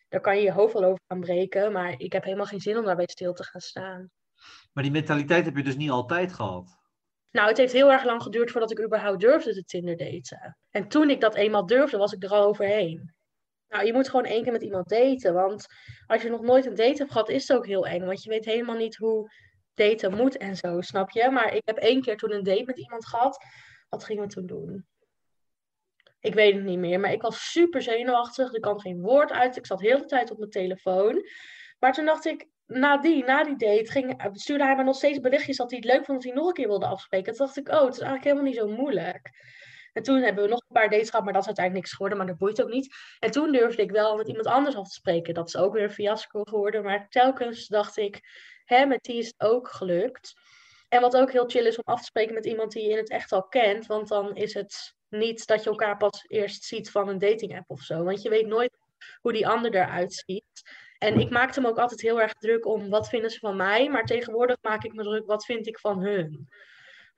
daar 0.08 0.22
kan 0.22 0.38
je 0.38 0.44
je 0.44 0.52
hoofd 0.52 0.74
wel 0.74 0.84
over 0.84 1.00
gaan 1.08 1.20
breken, 1.20 1.72
maar 1.72 1.94
ik 1.98 2.14
heb 2.14 2.24
helemaal 2.24 2.46
geen 2.46 2.60
zin 2.60 2.78
om 2.78 2.86
daarbij 2.86 3.08
stil 3.08 3.34
te 3.34 3.44
gaan 3.44 3.62
staan. 3.62 4.10
Maar 4.74 4.84
die 4.84 4.92
mentaliteit 4.92 5.46
heb 5.46 5.56
je 5.56 5.64
dus 5.64 5.76
niet 5.76 5.90
altijd 5.90 6.34
gehad? 6.34 6.78
Nou, 7.32 7.48
het 7.48 7.58
heeft 7.58 7.74
heel 7.74 7.92
erg 7.92 8.04
lang 8.04 8.22
geduurd 8.22 8.52
voordat 8.52 8.72
ik 8.72 8.82
überhaupt 8.82 9.20
durfde 9.20 9.54
te 9.54 9.64
Tinder 9.64 9.98
daten. 9.98 10.58
En 10.70 10.88
toen 10.88 11.10
ik 11.10 11.22
dat 11.22 11.36
eenmaal 11.36 11.66
durfde, 11.66 11.98
was 11.98 12.14
ik 12.14 12.24
er 12.24 12.30
al 12.30 12.46
overheen. 12.46 13.14
Nou, 13.70 13.86
je 13.86 13.94
moet 13.94 14.10
gewoon 14.10 14.26
één 14.26 14.44
keer 14.44 14.52
met 14.52 14.62
iemand 14.62 14.90
daten. 14.90 15.34
Want 15.34 15.66
als 16.08 16.22
je 16.22 16.30
nog 16.30 16.42
nooit 16.42 16.66
een 16.66 16.76
date 16.76 16.98
hebt 16.98 17.12
gehad, 17.12 17.30
is 17.30 17.48
het 17.48 17.58
ook 17.58 17.66
heel 17.66 17.88
eng. 17.88 18.06
Want 18.06 18.24
je 18.24 18.30
weet 18.30 18.46
helemaal 18.46 18.76
niet 18.76 18.96
hoe 18.96 19.32
daten 19.74 20.16
moet 20.16 20.38
en 20.38 20.56
zo, 20.56 20.82
snap 20.82 21.10
je? 21.10 21.30
Maar 21.30 21.56
ik 21.56 21.62
heb 21.66 21.78
één 21.78 22.02
keer 22.02 22.18
toen 22.18 22.34
een 22.34 22.44
date 22.44 22.64
met 22.66 22.78
iemand 22.78 23.08
gehad. 23.08 23.38
Wat 23.90 24.04
gingen 24.04 24.24
we 24.24 24.30
toen 24.30 24.46
doen? 24.46 24.88
Ik 26.20 26.34
weet 26.34 26.54
het 26.54 26.64
niet 26.64 26.80
meer, 26.80 27.00
maar 27.00 27.12
ik 27.12 27.22
was 27.22 27.52
super 27.52 27.82
zenuwachtig. 27.82 28.54
Er 28.54 28.60
kwam 28.60 28.80
geen 28.80 29.02
woord 29.02 29.32
uit. 29.32 29.58
Ik 29.58 29.66
zat 29.66 29.82
heel 29.82 29.98
de 29.98 30.06
tijd 30.06 30.32
op 30.32 30.38
mijn 30.38 30.50
telefoon. 30.50 31.26
Maar 31.80 31.94
toen 31.94 32.06
dacht 32.06 32.26
ik, 32.26 32.48
na 32.66 32.98
die, 32.98 33.24
na 33.24 33.44
die 33.44 33.58
date, 33.58 33.92
ging, 33.92 34.30
stuurde 34.34 34.64
hij 34.64 34.76
me 34.76 34.84
nog 34.84 34.96
steeds 34.96 35.20
berichtjes 35.20 35.58
dat 35.58 35.72
hij 35.72 35.80
het 35.80 35.92
leuk 35.92 36.06
vond 36.06 36.24
dat 36.24 36.24
hij 36.24 36.34
nog 36.34 36.48
een 36.48 36.54
keer 36.54 36.68
wilde 36.68 36.86
afspreken. 36.86 37.34
Toen 37.34 37.46
dacht 37.46 37.58
ik, 37.58 37.68
oh, 37.68 37.86
het 37.86 37.94
is 37.94 38.00
eigenlijk 38.00 38.24
helemaal 38.24 38.46
niet 38.46 38.56
zo 38.56 38.68
moeilijk. 38.68 39.30
En 39.94 40.04
toen 40.04 40.22
hebben 40.22 40.44
we 40.44 40.50
nog 40.50 40.60
een 40.60 40.74
paar 40.74 40.90
dates 40.90 41.10
gehad, 41.10 41.24
maar 41.24 41.34
dat 41.34 41.42
is 41.42 41.48
uiteindelijk 41.48 41.86
niks 41.86 41.96
geworden, 41.96 42.18
maar 42.18 42.28
dat 42.28 42.38
boeit 42.38 42.62
ook 42.62 42.70
niet. 42.70 42.96
En 43.20 43.32
toen 43.32 43.52
durfde 43.52 43.82
ik 43.82 43.92
wel 43.92 44.16
met 44.16 44.28
iemand 44.28 44.48
anders 44.48 44.76
af 44.76 44.88
te 44.88 44.94
spreken. 44.94 45.34
Dat 45.34 45.48
is 45.48 45.58
ook 45.58 45.74
weer 45.74 45.84
een 45.84 45.92
fiasco 45.92 46.44
geworden, 46.44 46.84
maar 46.84 47.10
telkens 47.10 47.68
dacht 47.68 47.98
ik, 47.98 48.20
hè, 48.66 48.86
met 48.86 49.04
die 49.04 49.18
is 49.18 49.28
het 49.28 49.42
ook 49.42 49.68
gelukt. 49.68 50.34
En 50.90 51.02
wat 51.02 51.18
ook 51.18 51.32
heel 51.32 51.50
chill 51.50 51.66
is 51.66 51.78
om 51.78 51.84
af 51.94 52.00
te 52.00 52.06
spreken 52.06 52.34
met 52.34 52.46
iemand 52.46 52.72
die 52.72 52.84
je 52.84 52.90
in 52.90 52.98
het 52.98 53.10
echt 53.10 53.32
al 53.32 53.48
kent, 53.48 53.86
want 53.86 54.08
dan 54.08 54.36
is 54.36 54.54
het 54.54 54.94
niet 55.10 55.48
dat 55.48 55.64
je 55.64 55.70
elkaar 55.70 55.98
pas 55.98 56.26
eerst 56.28 56.64
ziet 56.64 56.92
van 56.92 57.10
een 57.10 57.20
dating 57.20 57.58
app 57.58 57.70
of 57.70 57.82
zo. 57.82 58.04
Want 58.04 58.22
je 58.22 58.30
weet 58.30 58.48
nooit 58.48 58.78
hoe 59.22 59.34
die 59.34 59.48
ander 59.48 59.76
eruit 59.76 60.24
ziet. 60.26 60.70
En 60.98 61.20
ik 61.20 61.30
maakte 61.30 61.62
me 61.62 61.68
ook 61.68 61.78
altijd 61.78 62.02
heel 62.02 62.22
erg 62.22 62.34
druk 62.34 62.66
om 62.66 62.90
wat 62.90 63.10
vinden 63.10 63.30
ze 63.30 63.40
van 63.40 63.56
mij. 63.56 63.90
Maar 63.90 64.06
tegenwoordig 64.06 64.58
maak 64.62 64.84
ik 64.84 64.94
me 64.94 65.04
druk 65.04 65.26
wat 65.26 65.46
vind 65.46 65.68
ik 65.68 65.80
van 65.80 66.02
hun. 66.02 66.50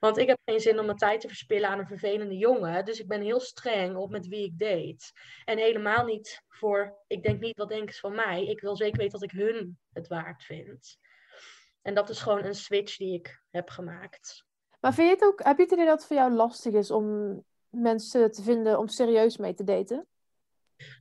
Want 0.02 0.18
ik 0.18 0.28
heb 0.28 0.38
geen 0.44 0.60
zin 0.60 0.78
om 0.78 0.86
mijn 0.86 0.98
tijd 0.98 1.20
te 1.20 1.28
verspillen 1.28 1.68
aan 1.68 1.78
een 1.78 1.86
vervelende 1.86 2.36
jongen. 2.36 2.84
Dus 2.84 3.00
ik 3.00 3.08
ben 3.08 3.22
heel 3.22 3.40
streng 3.40 3.96
op 3.96 4.10
met 4.10 4.26
wie 4.26 4.44
ik 4.44 4.58
date. 4.58 5.12
En 5.44 5.58
helemaal 5.58 6.04
niet 6.04 6.42
voor, 6.48 6.98
ik 7.06 7.22
denk 7.22 7.40
niet 7.40 7.56
wat 7.56 7.68
denken 7.68 7.94
ze 7.94 8.00
van 8.00 8.14
mij. 8.14 8.46
Ik 8.46 8.60
wil 8.60 8.76
zeker 8.76 8.98
weten 8.98 9.20
dat 9.20 9.30
ik 9.30 9.38
hun 9.38 9.78
het 9.92 10.08
waard 10.08 10.42
vind. 10.42 10.98
En 11.82 11.94
dat 11.94 12.08
is 12.08 12.20
gewoon 12.20 12.44
een 12.44 12.54
switch 12.54 12.96
die 12.96 13.14
ik 13.14 13.42
heb 13.50 13.68
gemaakt. 13.68 14.44
Maar 14.80 14.94
vind 14.94 15.08
je 15.08 15.14
het 15.14 15.24
ook, 15.24 15.42
heb 15.42 15.56
je 15.56 15.62
het 15.62 15.72
idee 15.72 15.86
dat 15.86 15.98
het 15.98 16.06
voor 16.06 16.16
jou 16.16 16.32
lastig 16.32 16.72
is 16.72 16.90
om 16.90 17.38
mensen 17.68 18.30
te 18.30 18.42
vinden 18.42 18.78
om 18.78 18.88
serieus 18.88 19.36
mee 19.36 19.54
te 19.54 19.64
daten? 19.64 20.06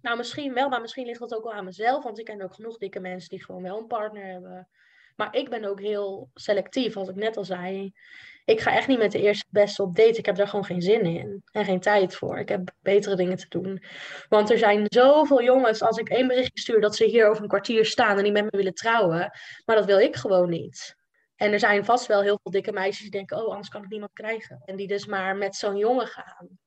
Nou, 0.02 0.18
misschien 0.18 0.54
wel, 0.54 0.70
maar 0.70 0.82
misschien 0.82 1.06
ligt 1.06 1.20
dat 1.20 1.36
ook 1.36 1.44
wel 1.44 1.54
aan 1.54 1.66
mezelf. 1.66 2.04
Want 2.04 2.20
ik 2.20 2.26
ken 2.26 2.42
ook 2.42 2.54
genoeg 2.54 2.78
dikke 2.78 3.00
mensen 3.00 3.30
die 3.30 3.44
gewoon 3.44 3.64
wel 3.64 3.78
een 3.78 3.88
partner 3.88 4.26
hebben. 4.26 4.70
Maar 5.22 5.36
ik 5.36 5.50
ben 5.50 5.66
ook 5.66 5.80
heel 5.80 6.30
selectief, 6.34 6.98
als 6.98 7.10
ik 7.10 7.16
net 7.16 7.38
al 7.38 7.46
zei. 7.46 7.94
Ik 8.46 8.60
ga 8.60 8.76
echt 8.76 8.88
niet 8.88 8.98
met 8.98 9.12
de 9.12 9.22
eerste 9.22 9.46
beste 9.50 9.84
op 9.84 9.96
date. 9.96 10.18
Ik 10.18 10.26
heb 10.26 10.36
daar 10.36 10.48
gewoon 10.48 10.66
geen 10.66 10.82
zin 10.82 11.02
in 11.02 11.44
en 11.52 11.66
geen 11.66 11.80
tijd 11.80 12.16
voor. 12.16 12.40
Ik 12.40 12.50
heb 12.50 12.74
betere 12.80 13.16
dingen 13.16 13.38
te 13.38 13.46
doen. 13.50 13.84
Want 14.30 14.50
er 14.50 14.58
zijn 14.58 14.86
zoveel 14.88 15.44
jongens, 15.44 15.82
als 15.82 15.98
ik 15.98 16.10
één 16.10 16.28
berichtje 16.28 16.60
stuur, 16.60 16.82
dat 16.82 16.96
ze 16.96 17.06
hier 17.06 17.30
over 17.30 17.42
een 17.42 17.48
kwartier 17.48 17.86
staan 17.86 18.18
en 18.18 18.24
die 18.24 18.32
met 18.32 18.44
me 18.44 18.58
willen 18.58 18.74
trouwen. 18.74 19.32
Maar 19.66 19.76
dat 19.76 19.86
wil 19.86 20.00
ik 20.00 20.16
gewoon 20.16 20.50
niet. 20.50 20.96
En 21.36 21.52
er 21.52 21.60
zijn 21.60 21.86
vast 21.86 22.06
wel 22.06 22.22
heel 22.22 22.40
veel 22.44 22.52
dikke 22.52 22.72
meisjes 22.72 23.02
die 23.02 23.12
denken, 23.12 23.38
oh, 23.38 23.50
anders 23.50 23.70
kan 23.70 23.84
ik 23.84 23.90
niemand 23.90 24.14
krijgen. 24.14 24.62
En 24.66 24.76
die 24.76 24.88
dus 24.88 25.06
maar 25.06 25.36
met 25.36 25.56
zo'n 25.56 25.78
jongen 25.78 26.08
gaan. 26.08 26.60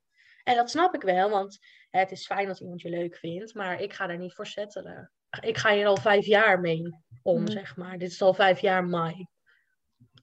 En 0.42 0.56
dat 0.56 0.70
snap 0.70 0.94
ik 0.94 1.02
wel, 1.02 1.30
want 1.30 1.58
het 1.90 2.10
is 2.10 2.26
fijn 2.26 2.46
dat 2.46 2.60
iemand 2.60 2.80
je 2.80 2.88
leuk 2.88 3.16
vindt, 3.16 3.54
maar 3.54 3.80
ik 3.80 3.92
ga 3.92 4.08
er 4.08 4.18
niet 4.18 4.34
voor 4.34 4.46
settelen. 4.46 5.10
Ik 5.40 5.56
ga 5.56 5.72
hier 5.72 5.86
al 5.86 5.96
vijf 5.96 6.26
jaar 6.26 6.60
mee. 6.60 7.02
Om, 7.24 7.42
Mhm. 7.42 7.50
zeg 7.50 7.76
maar. 7.76 7.98
Dit 7.98 8.10
is 8.10 8.22
al 8.22 8.34
vijf 8.34 8.60
jaar 8.60 8.84
my 8.84 9.26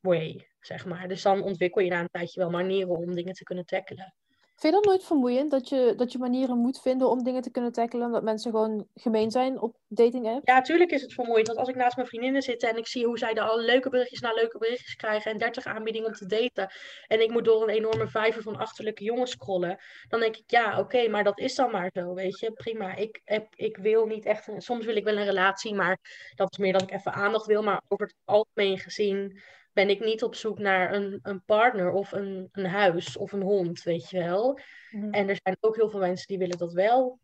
way, 0.01 0.49
zeg 0.59 0.85
maar. 0.85 1.07
Dus 1.07 1.21
dan 1.21 1.41
ontwikkel 1.43 1.81
je 1.81 1.89
na 1.89 1.99
een 1.99 2.09
tijdje 2.09 2.39
wel 2.39 2.49
manieren 2.49 2.97
om 2.97 3.15
dingen 3.15 3.33
te 3.33 3.43
kunnen 3.43 3.65
tackelen. 3.65 4.15
Vind 4.61 4.73
je 4.73 4.79
dat 4.79 4.89
nooit 4.89 5.03
vermoeiend 5.03 5.51
dat 5.51 5.69
je, 5.69 5.93
dat 5.95 6.11
je 6.11 6.17
manieren 6.17 6.57
moet 6.57 6.81
vinden 6.81 7.09
om 7.09 7.23
dingen 7.23 7.41
te 7.41 7.51
kunnen 7.51 7.71
tackelen, 7.71 8.05
omdat 8.05 8.23
mensen 8.23 8.51
gewoon 8.51 8.87
gemeen 8.95 9.31
zijn 9.31 9.61
op 9.61 9.77
dating 9.87 10.27
apps? 10.27 10.41
Ja, 10.43 10.61
tuurlijk 10.61 10.91
is 10.91 11.01
het 11.01 11.13
vermoeiend. 11.13 11.47
Want 11.47 11.59
als 11.59 11.69
ik 11.69 11.75
naast 11.75 11.95
mijn 11.95 12.07
vriendinnen 12.07 12.41
zit 12.41 12.63
en 12.63 12.77
ik 12.77 12.87
zie 12.87 13.05
hoe 13.05 13.17
zij 13.17 13.33
er 13.33 13.41
al 13.43 13.59
leuke 13.59 13.89
berichtjes 13.89 14.19
na 14.19 14.33
leuke 14.33 14.57
berichtjes 14.57 14.95
krijgen 14.95 15.31
en 15.31 15.37
30 15.37 15.65
aanbiedingen 15.65 16.07
om 16.07 16.13
te 16.13 16.25
daten. 16.25 16.73
En 17.07 17.21
ik 17.21 17.31
moet 17.31 17.45
door 17.45 17.63
een 17.63 17.75
enorme 17.75 18.07
vijver 18.07 18.41
van 18.41 18.57
achterlijke 18.57 19.03
jongens 19.03 19.31
scrollen. 19.31 19.77
Dan 20.07 20.19
denk 20.19 20.37
ik, 20.37 20.51
ja, 20.51 20.79
oké, 20.79 21.07
maar 21.07 21.23
dat 21.23 21.39
is 21.39 21.55
dan 21.55 21.71
maar 21.71 21.89
zo, 21.93 22.13
weet 22.13 22.39
je. 22.39 22.51
Prima. 22.51 22.95
Ik, 22.95 23.21
heb, 23.23 23.47
ik 23.55 23.77
wil 23.77 24.05
niet 24.05 24.25
echt, 24.25 24.47
een, 24.47 24.61
soms 24.61 24.85
wil 24.85 24.95
ik 24.95 25.03
wel 25.03 25.17
een 25.17 25.25
relatie, 25.25 25.75
maar 25.75 25.97
dat 26.35 26.51
is 26.51 26.57
meer 26.57 26.73
dat 26.73 26.81
ik 26.81 26.91
even 26.91 27.13
aandacht 27.13 27.45
wil. 27.45 27.63
Maar 27.63 27.81
over 27.87 28.05
het 28.05 28.15
algemeen 28.25 28.79
gezien 28.79 29.41
ben 29.73 29.89
ik 29.89 29.99
niet 29.99 30.23
op 30.23 30.35
zoek 30.35 30.59
naar 30.59 30.93
een, 30.93 31.19
een 31.21 31.43
partner 31.43 31.91
of 31.91 32.11
een, 32.11 32.49
een 32.51 32.65
huis 32.65 33.17
of 33.17 33.31
een 33.31 33.41
hond, 33.41 33.83
weet 33.83 34.09
je 34.09 34.19
wel. 34.19 34.59
Mhm. 34.89 35.11
En 35.11 35.29
er 35.29 35.39
zijn 35.43 35.57
ook 35.59 35.75
heel 35.75 35.89
veel 35.89 35.99
mensen 35.99 36.27
die 36.27 36.37
willen 36.37 36.57
dat 36.57 36.73
wel. 36.73 37.19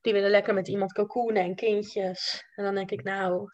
Die 0.00 0.12
willen 0.12 0.30
lekker 0.30 0.54
met 0.54 0.68
iemand 0.68 0.92
cocoonen 0.92 1.42
en 1.42 1.54
kindjes. 1.54 2.44
En 2.54 2.64
dan 2.64 2.74
denk 2.74 2.90
ik, 2.90 3.02
nou, 3.02 3.50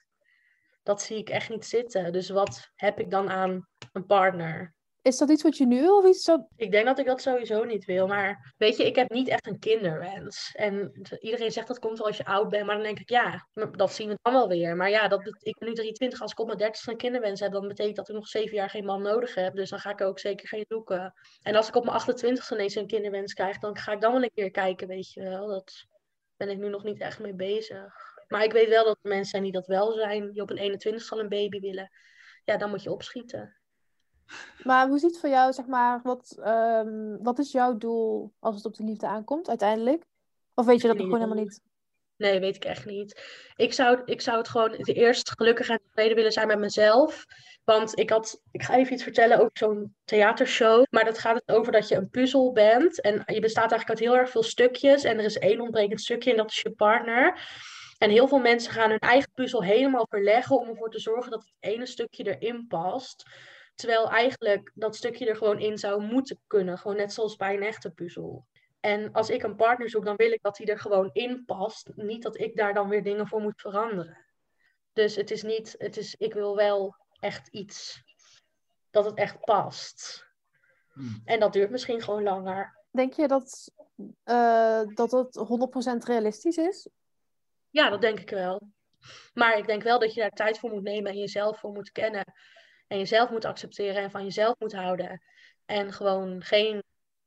dat 0.82 1.02
zie 1.02 1.18
ik 1.18 1.28
echt 1.28 1.50
niet 1.50 1.64
zitten. 1.64 2.12
Dus 2.12 2.28
wat 2.28 2.70
heb 2.74 3.00
ik 3.00 3.10
dan 3.10 3.30
aan 3.30 3.68
een 3.92 4.06
partner? 4.06 4.74
Is 5.08 5.18
dat 5.18 5.30
iets 5.30 5.42
wat 5.42 5.56
je 5.56 5.66
nu 5.66 5.80
wil 5.80 5.98
of 5.98 6.06
iets 6.06 6.24
dat... 6.24 6.46
Ik 6.56 6.70
denk 6.70 6.86
dat 6.86 6.98
ik 6.98 7.06
dat 7.06 7.20
sowieso 7.20 7.64
niet 7.64 7.84
wil. 7.84 8.06
Maar 8.06 8.54
weet 8.56 8.76
je, 8.76 8.86
ik 8.86 8.96
heb 8.96 9.10
niet 9.10 9.28
echt 9.28 9.46
een 9.46 9.58
kinderwens. 9.58 10.52
En 10.54 10.92
iedereen 11.20 11.50
zegt 11.50 11.66
dat 11.66 11.78
komt 11.78 11.98
wel 11.98 12.06
als 12.06 12.16
je 12.16 12.24
oud 12.24 12.48
bent. 12.48 12.66
Maar 12.66 12.74
dan 12.74 12.84
denk 12.84 12.98
ik, 12.98 13.08
ja, 13.08 13.48
dat 13.70 13.92
zien 13.92 14.08
we 14.08 14.18
dan 14.22 14.32
wel 14.32 14.48
weer. 14.48 14.76
Maar 14.76 14.90
ja, 14.90 15.08
dat, 15.08 15.26
ik 15.26 15.58
ben 15.58 15.68
nu 15.68 15.74
23. 15.74 16.20
Als 16.20 16.32
ik 16.32 16.38
op 16.38 16.46
mijn 16.46 16.58
30 16.58 16.86
een 16.86 16.96
kinderwens 16.96 17.40
heb, 17.40 17.52
dan 17.52 17.68
betekent 17.68 17.96
dat 17.96 18.08
ik 18.08 18.14
nog 18.14 18.26
zeven 18.26 18.54
jaar 18.54 18.70
geen 18.70 18.84
man 18.84 19.02
nodig 19.02 19.34
heb. 19.34 19.54
Dus 19.54 19.70
dan 19.70 19.78
ga 19.78 19.90
ik 19.90 20.00
ook 20.00 20.18
zeker 20.18 20.48
geen 20.48 20.64
zoeken. 20.68 21.14
En 21.42 21.54
als 21.54 21.68
ik 21.68 21.76
op 21.76 21.84
mijn 21.84 21.96
28 21.96 22.50
ineens 22.50 22.74
een 22.74 22.86
kinderwens 22.86 23.32
krijg, 23.32 23.58
dan 23.58 23.76
ga 23.76 23.92
ik 23.92 24.00
dan 24.00 24.12
wel 24.12 24.22
een 24.22 24.32
keer 24.34 24.50
kijken, 24.50 24.88
weet 24.88 25.12
je 25.12 25.22
wel. 25.22 25.48
Dat 25.48 25.86
ben 26.36 26.48
ik 26.48 26.58
nu 26.58 26.68
nog 26.68 26.84
niet 26.84 27.00
echt 27.00 27.18
mee 27.18 27.34
bezig. 27.34 27.94
Maar 28.26 28.44
ik 28.44 28.52
weet 28.52 28.68
wel 28.68 28.84
dat 28.84 28.98
er 29.02 29.08
mensen 29.08 29.30
zijn 29.30 29.42
die 29.42 29.52
dat 29.52 29.66
wel 29.66 29.92
zijn. 29.92 30.32
Die 30.32 30.42
op 30.42 30.50
een 30.50 30.58
21 30.58 31.12
al 31.12 31.20
een 31.20 31.28
baby 31.28 31.60
willen. 31.60 31.90
Ja, 32.44 32.56
dan 32.56 32.70
moet 32.70 32.82
je 32.82 32.92
opschieten. 32.92 33.57
Maar 34.64 34.88
hoe 34.88 34.98
ziet 34.98 35.18
voor 35.18 35.28
jou, 35.28 35.52
zeg 35.52 35.66
maar, 35.66 36.00
wat, 36.02 36.36
ehm, 36.42 37.16
wat 37.22 37.38
is 37.38 37.52
jouw 37.52 37.76
doel 37.76 38.32
als 38.38 38.54
het 38.54 38.64
op 38.64 38.74
de 38.74 38.84
liefde 38.84 39.06
aankomt, 39.06 39.48
uiteindelijk? 39.48 40.04
Of 40.54 40.66
weet 40.66 40.80
je 40.80 40.86
dat 40.86 40.96
nog 40.96 41.06
gewoon 41.06 41.20
helemaal 41.20 41.44
niet? 41.44 41.60
Nee, 42.16 42.40
weet 42.40 42.56
ik 42.56 42.64
echt 42.64 42.86
niet. 42.86 43.22
Ik 43.56 43.72
zou, 43.72 44.02
ik 44.04 44.20
zou 44.20 44.38
het 44.38 44.48
gewoon 44.48 44.70
de 44.70 44.92
eerst 44.92 45.30
gelukkig 45.30 45.68
en 45.68 45.80
tevreden 45.82 46.16
willen 46.16 46.32
zijn 46.32 46.46
met 46.46 46.58
mezelf. 46.58 47.24
Want 47.64 47.98
ik 47.98 48.10
had, 48.10 48.40
ik 48.50 48.62
ga 48.62 48.76
even 48.76 48.92
iets 48.92 49.02
vertellen 49.02 49.38
over 49.38 49.50
zo'n 49.52 49.94
theatershow. 50.04 50.84
Maar 50.90 51.04
dat 51.04 51.18
gaat 51.18 51.34
het 51.44 51.56
over 51.56 51.72
dat 51.72 51.88
je 51.88 51.94
een 51.94 52.10
puzzel 52.10 52.52
bent. 52.52 53.00
En 53.00 53.22
je 53.26 53.40
bestaat 53.40 53.70
eigenlijk 53.70 54.00
uit 54.00 54.08
heel 54.08 54.18
erg 54.18 54.30
veel 54.30 54.42
stukjes. 54.42 55.04
En 55.04 55.18
er 55.18 55.24
is 55.24 55.38
één 55.38 55.60
ontbrekend 55.60 56.00
stukje 56.00 56.30
en 56.30 56.36
dat 56.36 56.50
is 56.50 56.60
je 56.60 56.70
partner. 56.70 57.40
En 57.98 58.10
heel 58.10 58.28
veel 58.28 58.38
mensen 58.38 58.72
gaan 58.72 58.90
hun 58.90 58.98
eigen 58.98 59.30
puzzel 59.34 59.62
helemaal 59.62 60.06
verleggen 60.10 60.60
om 60.60 60.68
ervoor 60.68 60.90
te 60.90 61.00
zorgen 61.00 61.30
dat 61.30 61.40
het 61.40 61.72
ene 61.72 61.86
stukje 61.86 62.36
erin 62.36 62.66
past. 62.66 63.24
Terwijl 63.78 64.10
eigenlijk 64.10 64.70
dat 64.74 64.96
stukje 64.96 65.28
er 65.28 65.36
gewoon 65.36 65.58
in 65.58 65.78
zou 65.78 66.02
moeten 66.02 66.40
kunnen. 66.46 66.78
Gewoon 66.78 66.96
net 66.96 67.12
zoals 67.12 67.36
bij 67.36 67.54
een 67.54 67.62
echte 67.62 67.90
puzzel. 67.90 68.46
En 68.80 69.12
als 69.12 69.30
ik 69.30 69.42
een 69.42 69.56
partner 69.56 69.90
zoek, 69.90 70.04
dan 70.04 70.16
wil 70.16 70.32
ik 70.32 70.42
dat 70.42 70.58
hij 70.58 70.66
er 70.66 70.78
gewoon 70.78 71.10
in 71.12 71.44
past. 71.44 71.90
Niet 71.94 72.22
dat 72.22 72.38
ik 72.38 72.56
daar 72.56 72.74
dan 72.74 72.88
weer 72.88 73.02
dingen 73.02 73.26
voor 73.26 73.40
moet 73.40 73.60
veranderen. 73.60 74.24
Dus 74.92 75.16
het 75.16 75.30
is 75.30 75.42
niet, 75.42 75.74
het 75.78 75.96
is, 75.96 76.14
ik 76.14 76.34
wil 76.34 76.56
wel 76.56 76.96
echt 77.20 77.48
iets 77.48 78.02
dat 78.90 79.04
het 79.04 79.14
echt 79.14 79.40
past. 79.40 80.26
Hmm. 80.92 81.22
En 81.24 81.40
dat 81.40 81.52
duurt 81.52 81.70
misschien 81.70 82.02
gewoon 82.02 82.22
langer. 82.22 82.78
Denk 82.90 83.12
je 83.12 83.28
dat, 83.28 83.72
eh, 84.24 84.82
dat 84.94 85.10
het 85.10 85.34
100% 85.34 86.04
realistisch 86.04 86.56
is? 86.56 86.88
Ja, 87.70 87.90
dat 87.90 88.00
denk 88.00 88.20
ik 88.20 88.30
wel. 88.30 88.60
Maar 89.34 89.58
ik 89.58 89.66
denk 89.66 89.82
wel 89.82 89.98
dat 89.98 90.14
je 90.14 90.20
daar 90.20 90.30
tijd 90.30 90.58
voor 90.58 90.70
moet 90.70 90.82
nemen 90.82 91.10
en 91.10 91.18
jezelf 91.18 91.58
voor 91.58 91.72
moet 91.72 91.92
kennen. 91.92 92.24
En 92.88 92.98
jezelf 92.98 93.30
moet 93.30 93.44
accepteren 93.44 94.02
en 94.02 94.10
van 94.10 94.24
jezelf 94.24 94.54
moet 94.58 94.72
houden. 94.72 95.22
En 95.66 95.92
gewoon 95.92 96.42
geen 96.42 96.82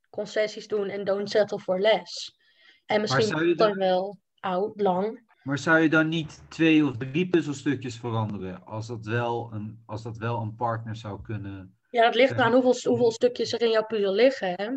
concessies 0.09 0.67
doen 0.67 0.89
en 0.89 1.03
don't 1.03 1.29
settle 1.29 1.59
for 1.59 1.79
less. 1.79 2.37
En 2.85 3.01
misschien 3.01 3.25
zou 3.25 3.39
je 3.39 3.45
wordt 3.45 3.59
het 3.59 3.69
dan- 3.69 3.77
wel 3.77 4.19
oud, 4.39 4.81
lang. 4.81 5.29
Maar 5.43 5.57
zou 5.57 5.79
je 5.79 5.89
dan 5.89 6.07
niet 6.09 6.43
twee 6.49 6.85
of 6.85 6.97
drie 6.97 7.29
puzzelstukjes 7.29 7.95
veranderen 7.95 8.65
als 8.65 8.87
dat 8.87 9.05
wel 9.05 9.49
een, 9.53 9.83
als 9.85 10.03
dat 10.03 10.17
wel 10.17 10.41
een 10.41 10.55
partner 10.55 10.95
zou 10.95 11.21
kunnen? 11.21 11.77
Ja, 11.89 12.03
dat 12.03 12.15
ligt 12.15 12.31
eraan 12.31 12.51
hoeveel, 12.53 12.89
hoeveel 12.91 13.11
stukjes 13.11 13.53
er 13.53 13.61
in 13.61 13.69
jouw 13.69 13.85
puzzel 13.85 14.13
liggen. 14.13 14.53
Hè? 14.55 14.69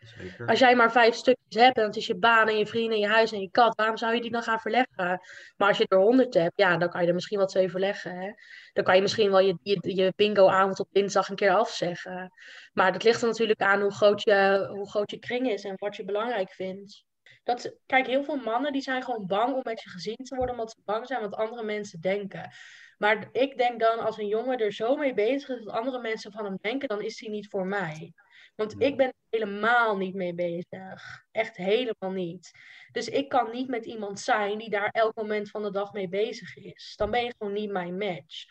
Zeker. 0.00 0.46
Als 0.46 0.58
jij 0.58 0.76
maar 0.76 0.92
vijf 0.92 1.14
stukjes 1.14 1.39
hebt 1.54 1.78
en 1.78 1.84
het 1.84 1.96
is 1.96 2.06
je 2.06 2.16
baan 2.16 2.48
en 2.48 2.58
je 2.58 2.66
vrienden 2.66 2.92
en 2.92 3.00
je 3.00 3.08
huis 3.08 3.32
en 3.32 3.40
je 3.40 3.50
kat, 3.50 3.74
waarom 3.74 3.96
zou 3.96 4.14
je 4.14 4.20
die 4.20 4.30
dan 4.30 4.42
gaan 4.42 4.60
verleggen? 4.60 5.20
Maar 5.56 5.68
als 5.68 5.78
je 5.78 5.86
er 5.88 5.98
honderd 5.98 6.34
hebt, 6.34 6.52
ja, 6.58 6.76
dan 6.76 6.88
kan 6.88 7.02
je 7.02 7.08
er 7.08 7.14
misschien 7.14 7.38
wel 7.38 7.46
twee 7.46 7.70
verleggen. 7.70 8.16
Hè? 8.16 8.32
Dan 8.72 8.84
kan 8.84 8.96
je 8.96 9.02
misschien 9.02 9.30
wel 9.30 9.40
je, 9.40 9.58
je, 9.62 9.78
je 9.94 10.12
bingo-avond 10.16 10.80
op 10.80 10.88
dinsdag 10.92 11.28
een 11.28 11.36
keer 11.36 11.54
afzeggen. 11.54 12.32
Maar 12.72 12.92
dat 12.92 13.02
ligt 13.02 13.22
er 13.22 13.28
natuurlijk 13.28 13.60
aan 13.60 13.80
hoe 13.80 13.94
groot, 13.94 14.22
je, 14.22 14.68
hoe 14.70 14.90
groot 14.90 15.10
je 15.10 15.18
kring 15.18 15.50
is 15.50 15.64
en 15.64 15.74
wat 15.76 15.96
je 15.96 16.04
belangrijk 16.04 16.50
vindt. 16.50 17.04
Dat, 17.42 17.74
kijk, 17.86 18.06
heel 18.06 18.24
veel 18.24 18.36
mannen 18.36 18.72
die 18.72 18.82
zijn 18.82 19.02
gewoon 19.02 19.26
bang 19.26 19.54
om 19.54 19.60
met 19.62 19.82
je 19.82 19.90
gezien 19.90 20.16
te 20.16 20.36
worden, 20.36 20.54
omdat 20.54 20.70
ze 20.70 20.82
bang 20.84 21.06
zijn 21.06 21.20
wat 21.20 21.34
andere 21.34 21.62
mensen 21.62 22.00
denken. 22.00 22.50
Maar 22.98 23.28
ik 23.32 23.56
denk 23.56 23.80
dan, 23.80 23.98
als 23.98 24.18
een 24.18 24.26
jongen 24.26 24.58
er 24.58 24.72
zo 24.72 24.96
mee 24.96 25.14
bezig 25.14 25.48
is 25.48 25.64
wat 25.64 25.74
andere 25.74 26.00
mensen 26.00 26.32
van 26.32 26.44
hem 26.44 26.58
denken, 26.60 26.88
dan 26.88 27.02
is 27.02 27.20
hij 27.20 27.30
niet 27.30 27.48
voor 27.48 27.66
mij. 27.66 28.12
Want 28.60 28.74
Ja. 28.78 28.86
ik 28.86 28.96
ben 28.96 29.06
er 29.06 29.40
helemaal 29.40 29.96
niet 29.96 30.14
mee 30.14 30.34
bezig. 30.34 31.24
Echt 31.30 31.56
helemaal 31.56 32.10
niet. 32.10 32.50
Dus 32.92 33.08
ik 33.08 33.28
kan 33.28 33.50
niet 33.50 33.68
met 33.68 33.84
iemand 33.84 34.20
zijn 34.20 34.58
die 34.58 34.70
daar 34.70 34.88
elk 34.92 35.14
moment 35.14 35.50
van 35.50 35.62
de 35.62 35.70
dag 35.70 35.92
mee 35.92 36.08
bezig 36.08 36.56
is. 36.56 36.94
Dan 36.96 37.10
ben 37.10 37.24
je 37.24 37.34
gewoon 37.38 37.52
niet 37.52 37.70
mijn 37.70 37.96
match. 37.96 38.44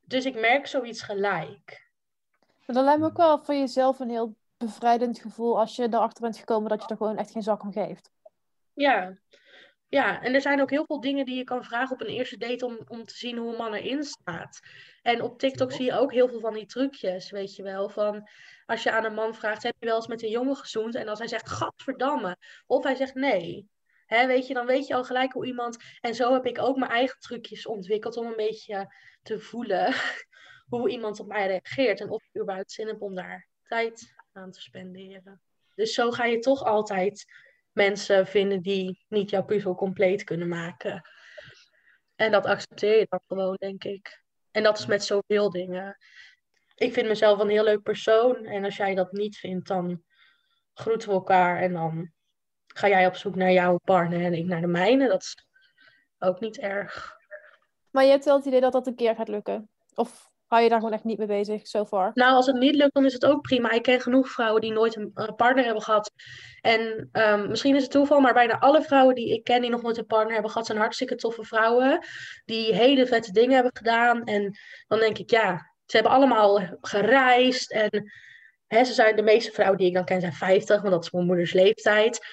Dus 0.00 0.24
ik 0.24 0.40
merk 0.40 0.66
zoiets 0.66 1.02
gelijk. 1.02 1.90
Dan 2.66 2.84
lijkt 2.84 3.00
me 3.00 3.06
ook 3.06 3.16
wel 3.16 3.44
voor 3.44 3.54
jezelf 3.54 3.98
een 3.98 4.10
heel 4.10 4.36
bevrijdend 4.56 5.18
gevoel 5.18 5.58
als 5.58 5.76
je 5.76 5.82
erachter 5.82 6.22
bent 6.22 6.36
gekomen 6.36 6.68
dat 6.68 6.82
je 6.82 6.88
er 6.88 6.96
gewoon 6.96 7.16
echt 7.16 7.30
geen 7.30 7.42
zak 7.42 7.62
om 7.62 7.72
geeft. 7.72 8.10
Ja. 8.74 9.16
Ja, 9.88 10.22
en 10.22 10.34
er 10.34 10.40
zijn 10.40 10.60
ook 10.60 10.70
heel 10.70 10.84
veel 10.86 11.00
dingen 11.00 11.24
die 11.24 11.36
je 11.36 11.44
kan 11.44 11.64
vragen 11.64 11.94
op 11.94 12.00
een 12.00 12.14
eerste 12.14 12.36
date 12.36 12.66
om, 12.66 12.78
om 12.88 13.04
te 13.04 13.16
zien 13.16 13.36
hoe 13.36 13.50
een 13.50 13.56
man 13.56 13.74
erin 13.74 14.04
staat. 14.04 14.60
En 15.02 15.22
op 15.22 15.38
TikTok 15.38 15.72
zie 15.72 15.84
je 15.84 15.98
ook 15.98 16.12
heel 16.12 16.28
veel 16.28 16.40
van 16.40 16.54
die 16.54 16.66
trucjes, 16.66 17.30
weet 17.30 17.56
je 17.56 17.62
wel. 17.62 17.88
Van 17.88 18.28
als 18.66 18.82
je 18.82 18.90
aan 18.90 19.04
een 19.04 19.14
man 19.14 19.34
vraagt, 19.34 19.62
heb 19.62 19.74
je 19.78 19.86
wel 19.86 19.96
eens 19.96 20.06
met 20.06 20.22
een 20.22 20.30
jongen 20.30 20.56
gezoend? 20.56 20.94
En 20.94 21.08
als 21.08 21.18
hij 21.18 21.28
zegt, 21.28 21.50
gadverdamme. 21.50 22.36
Of 22.66 22.84
hij 22.84 22.94
zegt 22.94 23.14
nee. 23.14 23.68
Hè, 24.06 24.26
weet 24.26 24.46
je, 24.46 24.54
dan 24.54 24.66
weet 24.66 24.86
je 24.86 24.94
al 24.94 25.04
gelijk 25.04 25.32
hoe 25.32 25.46
iemand... 25.46 25.76
En 26.00 26.14
zo 26.14 26.32
heb 26.32 26.46
ik 26.46 26.58
ook 26.58 26.76
mijn 26.76 26.90
eigen 26.90 27.18
trucjes 27.18 27.66
ontwikkeld 27.66 28.16
om 28.16 28.26
een 28.26 28.36
beetje 28.36 28.94
te 29.22 29.40
voelen 29.40 29.94
hoe 30.72 30.90
iemand 30.90 31.20
op 31.20 31.26
mij 31.26 31.46
reageert. 31.46 32.00
En 32.00 32.10
of 32.10 32.24
ik 32.32 32.40
überhaupt 32.40 32.72
zin 32.72 32.86
heb 32.86 33.02
om 33.02 33.14
daar 33.14 33.48
tijd 33.62 34.14
aan 34.32 34.50
te 34.50 34.60
spenderen. 34.60 35.40
Dus 35.74 35.94
zo 35.94 36.10
ga 36.10 36.24
je 36.24 36.38
toch 36.38 36.64
altijd 36.64 37.24
mensen 37.76 38.26
vinden 38.26 38.62
die 38.62 39.04
niet 39.08 39.30
jouw 39.30 39.44
puzzel 39.44 39.74
compleet 39.74 40.24
kunnen 40.24 40.48
maken. 40.48 41.08
En 42.14 42.30
dat 42.30 42.46
accepteer 42.46 42.98
je 42.98 43.06
dan 43.08 43.20
gewoon, 43.26 43.56
denk 43.58 43.84
ik. 43.84 44.22
En 44.50 44.62
dat 44.62 44.78
is 44.78 44.86
met 44.86 45.04
zoveel 45.04 45.50
dingen. 45.50 45.96
Ik 46.74 46.92
vind 46.92 47.08
mezelf 47.08 47.38
een 47.38 47.48
heel 47.48 47.64
leuk 47.64 47.82
persoon. 47.82 48.44
En 48.44 48.64
als 48.64 48.76
jij 48.76 48.94
dat 48.94 49.12
niet 49.12 49.36
vindt, 49.36 49.68
dan 49.68 50.02
groeten 50.74 51.08
we 51.08 51.14
elkaar. 51.14 51.60
En 51.60 51.72
dan 51.72 52.12
ga 52.66 52.88
jij 52.88 53.06
op 53.06 53.16
zoek 53.16 53.34
naar 53.34 53.52
jouw 53.52 53.78
partner 53.78 54.24
en 54.24 54.34
ik 54.34 54.44
naar 54.44 54.60
de 54.60 54.66
mijne. 54.66 55.08
Dat 55.08 55.22
is 55.22 55.46
ook 56.18 56.40
niet 56.40 56.58
erg. 56.58 57.16
Maar 57.90 58.04
je 58.04 58.10
hebt 58.10 58.24
wel 58.24 58.36
het 58.36 58.46
idee 58.46 58.60
dat 58.60 58.72
dat 58.72 58.86
een 58.86 58.94
keer 58.94 59.14
gaat 59.14 59.28
lukken. 59.28 59.70
Of 59.94 60.30
hou 60.46 60.62
je 60.62 60.68
daar 60.68 60.78
gewoon 60.78 60.94
echt 60.94 61.04
niet 61.04 61.18
mee 61.18 61.26
bezig, 61.26 61.66
so 61.66 61.84
far? 61.84 62.10
Nou, 62.14 62.34
als 62.34 62.46
het 62.46 62.56
niet 62.56 62.74
lukt, 62.74 62.94
dan 62.94 63.04
is 63.04 63.12
het 63.12 63.24
ook 63.24 63.40
prima. 63.40 63.70
Ik 63.70 63.82
ken 63.82 64.00
genoeg 64.00 64.28
vrouwen 64.28 64.60
die 64.60 64.72
nooit 64.72 64.96
een 64.96 65.34
partner 65.36 65.64
hebben 65.64 65.82
gehad. 65.82 66.12
En 66.60 67.08
ehm, 67.12 67.48
misschien 67.48 67.76
is 67.76 67.82
het 67.82 67.90
toeval, 67.90 68.20
maar 68.20 68.34
bijna 68.34 68.58
alle 68.58 68.82
vrouwen 68.82 69.14
die 69.14 69.32
ik 69.32 69.44
ken 69.44 69.60
die 69.60 69.70
nog 69.70 69.82
nooit 69.82 69.98
een 69.98 70.06
partner 70.06 70.32
hebben 70.32 70.50
gehad, 70.50 70.66
zijn 70.66 70.78
hartstikke 70.78 71.14
toffe 71.14 71.44
vrouwen. 71.44 72.06
Die 72.44 72.74
hele 72.74 73.06
vette 73.06 73.32
dingen 73.32 73.54
hebben 73.54 73.76
gedaan. 73.76 74.24
En 74.24 74.56
dan 74.86 74.98
denk 74.98 75.18
ik, 75.18 75.30
ja, 75.30 75.72
ze 75.86 75.96
hebben 75.96 76.14
allemaal 76.14 76.60
gereisd. 76.80 77.72
En 77.72 78.12
hè, 78.66 78.84
ze 78.84 78.92
zijn, 78.92 79.16
de 79.16 79.22
meeste 79.22 79.52
vrouwen 79.52 79.78
die 79.78 79.86
ik 79.86 79.94
dan 79.94 80.04
ken 80.04 80.20
zijn 80.20 80.32
50, 80.32 80.80
want 80.80 80.94
dat 80.94 81.04
is 81.04 81.10
mijn 81.10 81.26
moeders 81.26 81.52
leeftijd. 81.52 82.26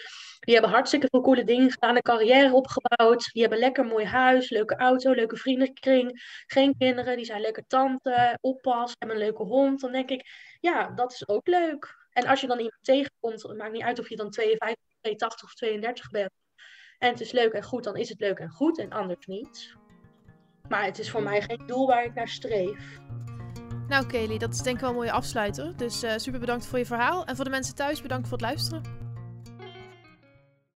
Die 0.44 0.54
hebben 0.54 0.72
hartstikke 0.72 1.08
veel 1.10 1.22
coole 1.22 1.44
dingen 1.44 1.72
gedaan, 1.72 1.96
een 1.96 2.02
carrière 2.02 2.54
opgebouwd. 2.54 3.30
Die 3.32 3.42
hebben 3.42 3.60
lekker 3.60 3.86
mooi 3.86 4.06
huis, 4.06 4.50
leuke 4.50 4.76
auto, 4.76 5.12
leuke 5.12 5.38
vriendenkring. 5.38 6.22
Geen 6.48 6.78
kinderen, 6.78 7.16
die 7.16 7.26
zijn 7.26 7.42
leuke 7.42 7.64
tante, 7.68 8.38
oppas, 8.42 8.96
hebben 8.98 9.18
een 9.18 9.24
leuke 9.24 9.44
hond. 9.44 9.82
Dan 9.82 9.92
denk 9.92 10.10
ik, 10.10 10.28
ja, 10.60 10.92
dat 10.92 11.12
is 11.12 11.28
ook 11.28 11.48
leuk. 11.48 12.08
En 12.12 12.28
als 12.28 12.42
je 12.42 12.48
dan 12.48 12.58
iemand 12.58 12.78
tegenkomt, 12.82 13.42
het 13.42 13.58
maakt 13.58 13.72
niet 13.72 13.84
uit 13.84 14.00
of 14.00 14.10
je 14.10 14.16
dan 14.16 14.30
52, 14.30 14.84
82 15.02 15.44
of 15.44 15.54
32 15.54 16.10
bent. 16.10 16.32
En 16.98 17.10
het 17.10 17.22
is 17.22 17.32
leuk 17.32 17.54
en 17.54 17.64
goed, 17.64 17.84
dan 17.84 17.96
is 17.96 18.10
het 18.10 18.20
leuk 18.20 18.40
en 18.40 18.50
goed 18.50 18.80
en 18.80 18.90
anders 18.90 19.26
niet. 19.26 19.76
Maar 20.68 20.86
het 20.86 21.00
is 21.00 21.10
voor 21.10 21.24
mij 21.24 21.42
geen 21.42 21.64
doel 21.66 21.88
waar 21.88 22.06
ik 22.06 22.14
naar 22.14 22.28
streef. 22.28 23.00
Nou, 23.88 24.06
Kelly, 24.06 24.38
dat 24.38 24.54
is 24.54 24.62
denk 24.62 24.76
ik 24.76 24.82
wel 24.82 24.90
een 24.90 24.96
mooie 24.96 25.12
afsluiter. 25.12 25.78
Dus 25.78 26.04
uh, 26.04 26.12
super 26.16 26.40
bedankt 26.40 26.66
voor 26.66 26.78
je 26.78 26.86
verhaal. 26.86 27.26
En 27.26 27.36
voor 27.36 27.46
de 27.46 27.52
mensen 27.52 27.76
thuis, 27.76 28.02
bedankt 28.02 28.28
voor 28.28 28.38
het 28.38 28.46
luisteren. 28.46 29.03